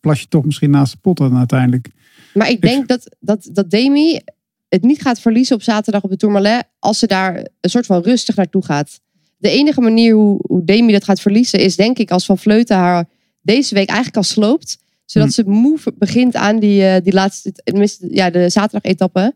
[0.00, 1.88] plas je toch misschien naast de pot dan uiteindelijk.
[2.34, 4.20] Maar ik denk dat, dat, dat Demi
[4.68, 6.64] het niet gaat verliezen op zaterdag op de Tourmalet.
[6.78, 9.00] Als ze daar een soort van rustig naartoe gaat.
[9.36, 12.76] De enige manier hoe, hoe Demi dat gaat verliezen is denk ik als Van Vleuten
[12.76, 13.08] haar
[13.42, 14.78] deze week eigenlijk al sloopt.
[15.04, 15.34] Zodat Hm.
[15.34, 19.34] ze moe begint aan die, eh, die laatste, tenminste, ja, de zaterdag etappe.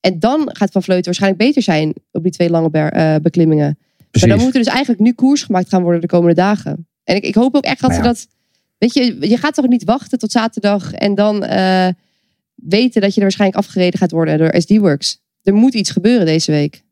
[0.00, 3.78] En dan gaat Van Vleuten waarschijnlijk beter zijn op die twee lange ber- eh, beklimmingen.
[4.10, 4.28] Precies.
[4.28, 6.86] Maar dan moet er dus eigenlijk nu koers gemaakt gaan worden de komende dagen.
[7.04, 8.26] En ik, ik hoop ook echt dat ze dat...
[8.78, 11.88] Weet je, je gaat toch niet wachten tot zaterdag en dan eh,
[12.54, 15.20] weten dat je er waarschijnlijk afgereden gaat worden door SD-Works.
[15.42, 16.82] Er moet iets gebeuren deze week.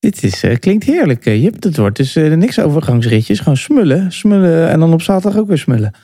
[0.00, 1.26] Dit is, eh, klinkt heerlijk.
[1.26, 3.38] eh, Jip, het wordt dus eh, niks overgangsritjes.
[3.38, 5.94] Gewoon smullen, smullen en dan op zaterdag ook weer smullen.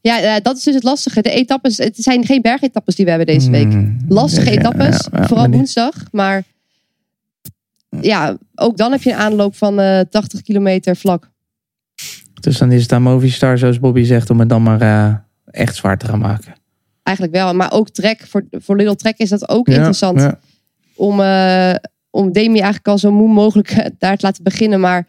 [0.00, 1.22] Ja, dat is dus het lastige.
[1.22, 3.72] De etappes, het zijn geen bergetappes die we hebben deze week.
[3.72, 3.98] Hmm.
[4.08, 5.94] Lastige Ja, etappes, ja, ja, vooral maar woensdag.
[6.10, 6.42] Maar
[8.00, 11.30] ja, ook dan heb je een aanloop van eh 80 kilometer vlak.
[12.40, 15.98] Dus dan is het aan Movistar, zoals Bobby zegt, om het dan maar echt zwaar
[15.98, 16.54] te gaan maken.
[17.02, 17.54] Eigenlijk wel.
[17.54, 20.32] Maar ook Trek, voor, voor Little Trek is dat ook interessant.
[20.94, 21.20] Om,
[22.14, 24.80] om Demi eigenlijk al zo moe mogelijk eh, daar te laten beginnen.
[24.80, 25.06] Maar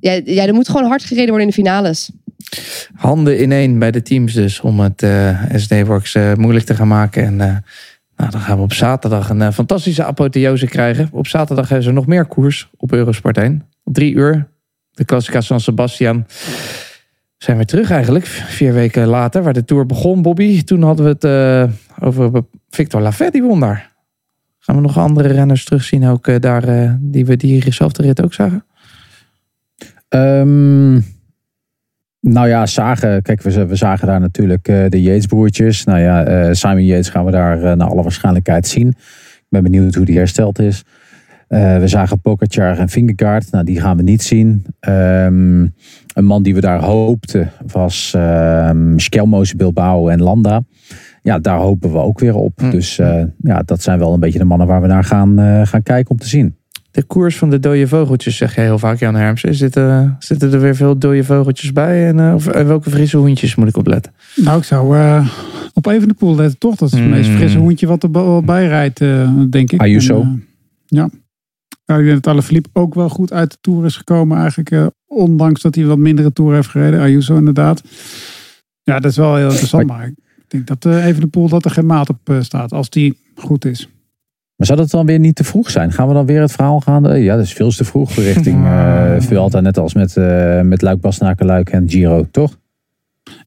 [0.00, 2.10] ja, ja, er moet gewoon hard gereden worden in de finales.
[2.94, 7.24] Handen ineen bij de teams dus, om het eh SD-Works eh, moeilijk te gaan maken.
[7.24, 7.36] En
[8.16, 11.08] nou, dan gaan we op zaterdag een fantastische apotheose krijgen.
[11.12, 13.68] Op zaterdag hebben ze nog meer koers op Eurosport 1.
[13.84, 14.48] Op drie uur,
[14.90, 16.24] de Classica San Sebastian.
[17.38, 20.62] We zijn weer terug eigenlijk, vier weken later, waar de Tour begon, Bobby.
[20.62, 21.70] Toen hadden we het
[22.00, 23.91] over Victor Lafay, die won daar.
[24.64, 28.34] Gaan we nog andere renners terugzien ook eh, daar, eh, die we diezelfde rit ook
[28.34, 28.64] zagen?
[30.08, 30.92] Ehm,
[32.20, 35.84] nou ja, zagen, kijk, we, we zagen daar natuurlijk eh, de Yates-broertjes.
[35.84, 38.88] Nou ja, Simon Yates gaan we daar naar alle waarschijnlijkheid zien.
[38.88, 40.84] Ik ben benieuwd hoe die hersteld is.
[41.48, 43.50] We zagen Pogacar en Vingegaard.
[43.50, 44.64] Nou, die gaan we niet zien.
[44.80, 45.60] Ehm,
[46.14, 48.96] een man die we daar hoopten was um,
[49.56, 50.62] Bilbao en Landa.
[51.22, 52.52] Ja, daar hopen we ook weer op.
[52.60, 52.70] Hm.
[52.70, 55.66] Dus eh, ja, dat zijn wel een beetje de mannen waar we naar gaan, eh,
[55.66, 56.56] gaan kijken om te zien.
[56.90, 59.54] De koers van de dode vogeltjes zeg je heel vaak, Jan Hermsen.
[59.54, 62.06] Zitten, zitten er weer veel dode vogeltjes bij?
[62.08, 64.12] En, eh, of, en welke frisse hoentjes moet ik opletten?
[64.36, 65.28] Nou, ik zou eh,
[65.74, 66.74] op even de poel letten, toch?
[66.76, 67.36] Dat is het meest Mm.
[67.36, 69.80] frisse hoentje wat er bo- bij rijdt, eh, denk ik.
[69.80, 70.20] Ayuso.
[70.20, 70.44] En,
[70.86, 71.08] ja.
[71.86, 74.70] Nou, ik denk dat Alaphilippe ook wel goed uit de Tour is gekomen eigenlijk.
[74.70, 77.00] eh, ondanks dat hij wat mindere Tour heeft gereden.
[77.00, 77.82] Ayuso inderdaad.
[78.82, 79.86] Ja, dat is wel heel interessant.
[79.86, 80.12] Maar
[80.52, 82.72] denk dat eh even de poel dat er geen maat op eh, staat.
[82.72, 83.88] Als die goed is.
[84.56, 85.92] Maar zou dat dan weer niet te vroeg zijn?
[85.92, 87.08] Gaan we dan weer het verhaal gaan?
[87.08, 90.60] eh, Ja, dat is veel te vroeg richting eh veel altijd net als met, eh
[90.60, 92.58] met Luik, Bastenaken, Luik en Giro, toch?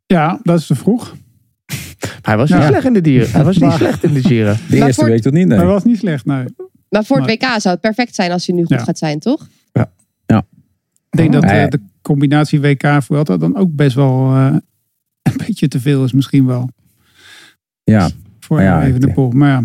[0.05, 1.15] Ja, dat is te vroeg.
[2.21, 2.57] Hij was Ja.
[2.57, 3.31] niet slecht in de dieren.
[3.31, 4.53] Hij was niet slecht in de Giro.
[4.69, 5.57] De eerste voor- week tot niet, nee.
[5.57, 6.45] Maar was niet slecht, nee.
[6.89, 8.83] Maar voor het WK zou het perfect zijn als hij nu goed Ja.
[8.83, 9.47] gaat zijn, toch?
[11.09, 14.55] Ik denk dat de combinatie WK Vuelta dan ook best wel eh,
[15.21, 16.69] een beetje te veel is misschien wel.
[17.85, 18.09] Ja,
[18.39, 19.29] Voor ja, even de ik- poel.
[19.31, 19.63] Maar ja,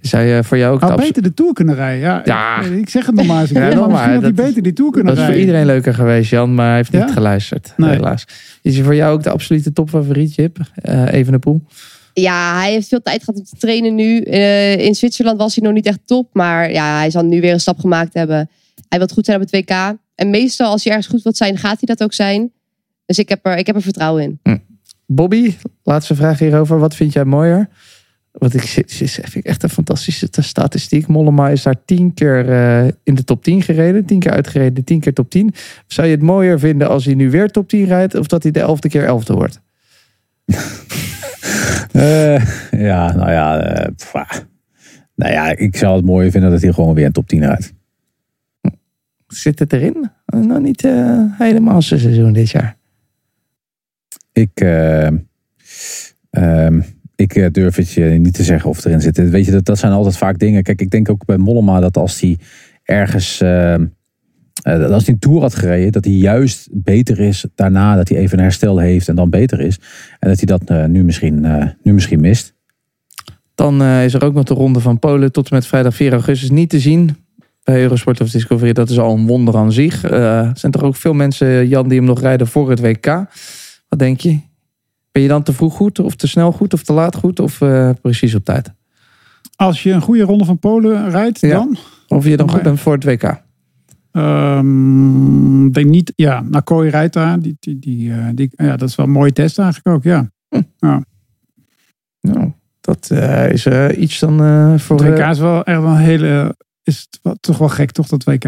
[0.00, 2.00] Zou je voor jou ook had beter de Tour kunnen rijden.
[2.00, 2.60] Ja, Ja.
[2.60, 3.50] Ik, ik zeg het nog maar eens.
[3.50, 5.40] een Ja, maar maar, misschien had hij dat- beter die Tour kunnen Dat is voor
[5.40, 7.72] iedereen leuker geweest, Jan, maar hij heeft niet geluisterd.
[7.76, 7.90] Nee.
[7.90, 8.24] Helaas.
[8.62, 10.58] Is hij voor jou ook de absolute topfavoriet, Jip?
[10.74, 11.60] Eh even de poel.
[12.12, 14.20] Ja, hij heeft veel tijd gehad om te trainen nu.
[14.20, 16.28] Eh, in Zwitserland was hij nog niet echt top.
[16.32, 18.48] Maar ja, hij zal nu weer een stap gemaakt hebben.
[18.88, 19.96] Hij wil goed zijn op het WK.
[20.14, 22.50] En meestal als hij ergens goed wilt zijn, gaat hij dat ook zijn.
[23.06, 24.60] Dus ik heb er, ik heb er vertrouwen in.
[25.06, 26.78] Bobby, laatste vraag hierover.
[26.78, 27.68] Wat vind jij mooier?
[28.38, 31.06] Want ik vind ik echt een fantastische statistiek.
[31.06, 34.04] Mollema is daar tien keer eh, in de top 10 gereden.
[34.04, 35.54] Tien keer uitgereden, tien keer top 10.
[35.86, 38.14] Zou je het mooier vinden als hij nu weer top 10 rijdt...
[38.14, 39.60] of dat hij de elfde keer elfde wordt?
[41.92, 43.92] Eh, ja nou ja, eh,
[45.14, 47.72] nou ja, ik zou het mooier vinden dat hij gewoon weer een top 10 rijdt.
[49.26, 50.10] Zit het erin?
[50.26, 50.82] Nog niet
[51.38, 52.76] helemaal zijn seizoen dit jaar.
[54.36, 55.06] Ik, eh,
[56.30, 56.80] ehm,
[57.14, 59.30] ik eh, durf het je niet te zeggen of erin zit.
[59.30, 60.62] Weet je, dat, dat zijn altijd vaak dingen.
[60.62, 62.38] Kijk, ik denk ook bij Mollema dat als hij
[62.84, 63.40] ergens...
[63.40, 63.86] ehm,
[64.62, 67.96] eh, als hij een Tour had gereden, dat hij juist beter is daarna.
[67.96, 69.80] Dat hij even een herstel heeft en dan beter is.
[70.18, 71.46] En dat hij dat eh, nu, misschien,
[71.82, 72.54] nu misschien mist.
[73.54, 76.50] Dan is er ook nog de ronde van Polen tot en met vrijdag 4 augustus
[76.50, 77.16] niet te zien.
[77.62, 80.02] Bij Eurosport of Discovery, dat is al een wonder aan zich.
[80.02, 83.26] Er zijn toch ook veel mensen, Jan, die hem nog rijden voor het WK.
[83.88, 84.40] Wat denk je?
[85.12, 87.60] Ben je dan te vroeg goed, of te snel goed, of te laat goed, of
[87.60, 88.72] eh, precies op tijd?
[89.56, 91.48] Als je een goede ronde van Polen rijdt, Ja.
[91.48, 91.76] dan?
[92.08, 93.44] Of je dan goed bent voor het WK?
[94.12, 96.12] Ehm, denk niet.
[96.16, 97.40] Ja, Nakoi rijdt daar.
[97.40, 100.02] Die, die, die, eh, die, ja, dat is wel een mooie test eigenlijk ook.
[100.02, 100.30] Ja.
[102.20, 103.66] Nou, dat eh, is
[103.96, 104.36] iets dan
[104.80, 105.04] voor...
[105.04, 106.56] Het WK is wel echt wel een hele.
[106.82, 108.44] Is het wel, toch wel gek, toch, dat WK?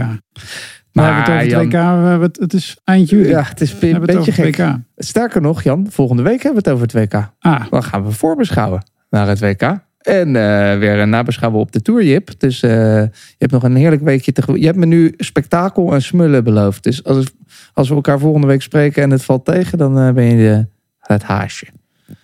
[0.92, 2.02] Maar we hebben het over het Jan, WK.
[2.02, 3.28] We hebben het, het is eind juli.
[3.28, 4.56] Ja, het is een het beetje gek.
[4.56, 4.76] het WK.
[4.96, 7.30] Sterker nog, Jan, volgende week hebben we het over het WK.
[7.38, 9.86] Ah, Dan gaan we voorbeschouwen naar het WK.
[9.98, 12.30] En eh, weer een nabeschouwen op de Tour, Jip.
[12.38, 12.70] Dus eh,
[13.02, 14.42] je hebt nog een heerlijk weekje te...
[14.60, 16.82] Je hebt me nu spektakel en smullen beloofd.
[16.82, 17.26] Dus als,
[17.72, 19.78] als we elkaar volgende week spreken en het valt tegen...
[19.78, 20.66] dan eh, ben je de,
[20.98, 21.66] het haasje.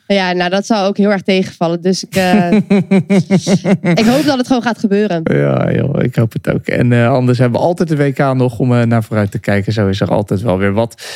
[0.07, 1.81] Ja, nou dat zou ook heel erg tegenvallen.
[1.81, 2.53] Dus ik, eh,
[4.01, 5.21] ik hoop dat het gewoon gaat gebeuren.
[5.23, 6.67] Ja, joh, ik hoop het ook.
[6.67, 9.73] En eh, anders hebben we altijd de WK nog om eh, naar vooruit te kijken.
[9.73, 11.07] Zo is er altijd wel weer wat.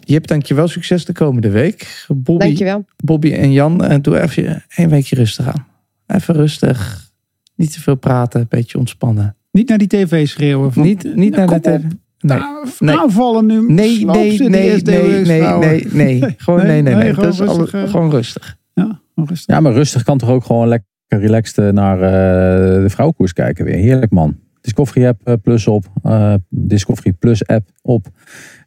[0.00, 0.68] Jip, dankjewel.
[0.68, 2.06] Succes de komende week.
[2.08, 2.84] Bobby, Dankjewel.
[2.96, 5.66] Bobby en Jan, en doe even een weekje rustig aan.
[6.06, 7.10] Even rustig.
[7.54, 9.36] Niet te veel praten, een beetje ontspannen.
[9.50, 10.72] niet naar die tv schreeuwen.
[10.72, 11.80] Van, Niet, niet naar de tv.
[12.22, 12.96] Nou, Nee.
[12.98, 13.60] Aanvallen nu.
[13.72, 16.34] Nee, nee, nee, nee, nee, nee, nee.
[16.36, 17.14] Gewoon nee, nee, nee.
[17.14, 18.56] gewoon Dat is alle- rustig, gewoon rustig.
[18.74, 19.54] Ja, rustig.
[19.54, 23.64] Ja, maar rustig kan toch ook gewoon lekker relaxed eh, naar eh, de vrouwenkoers kijken
[23.64, 23.74] weer.
[23.74, 24.36] Heerlijk man.
[24.60, 25.84] Discovery app eh, plus op.
[26.02, 28.06] eh, Discovery plus app op.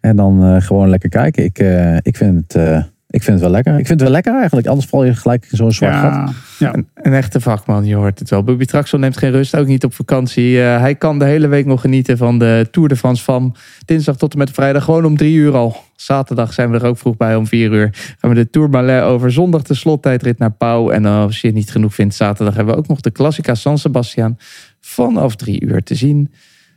[0.01, 1.43] En dan eh, gewoon lekker kijken.
[1.43, 2.83] Ik, eh, ik, vind het, eh,
[3.15, 3.71] ik vind het wel lekker.
[3.71, 4.67] Ik vind het wel lekker eigenlijk.
[4.67, 6.13] Anders val je gelijk in zo'n zwart gat.
[6.13, 6.73] Ja, ja.
[6.73, 8.43] Een, een echte vakman, je hoort het wel.
[8.43, 10.61] Bobby Traxel neemt geen rust, ook niet op vakantie.
[10.61, 13.55] Eh, hij kan de hele week nog genieten van de Tour de France van
[13.85, 14.83] dinsdag tot en met vrijdag.
[14.83, 15.75] Gewoon om drie uur al.
[15.95, 18.15] Zaterdag zijn we er ook vroeg bij om vier uur.
[18.19, 19.31] Gaan we de Tour Malais over.
[19.31, 20.93] Zondag de slottijdrit naar Pau.
[20.93, 23.77] En als je het niet genoeg vindt, zaterdag hebben we ook nog de Classica San
[23.77, 24.37] Sebastian
[24.79, 26.31] vanaf drie uur te zien.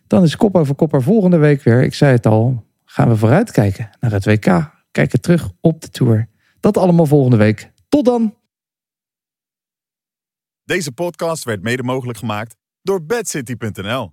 [0.07, 1.83] Dan is kop over kop er volgende week weer.
[1.83, 4.77] Ik zei het al, gaan we vooruitkijken naar het WK.
[4.99, 6.29] Kijken terug op de Tour.
[6.61, 7.73] Dat allemaal volgende week.
[7.89, 8.37] Tot dan!
[10.65, 14.13] Deze podcast werd mede mogelijk gemaakt door bedcity.nl.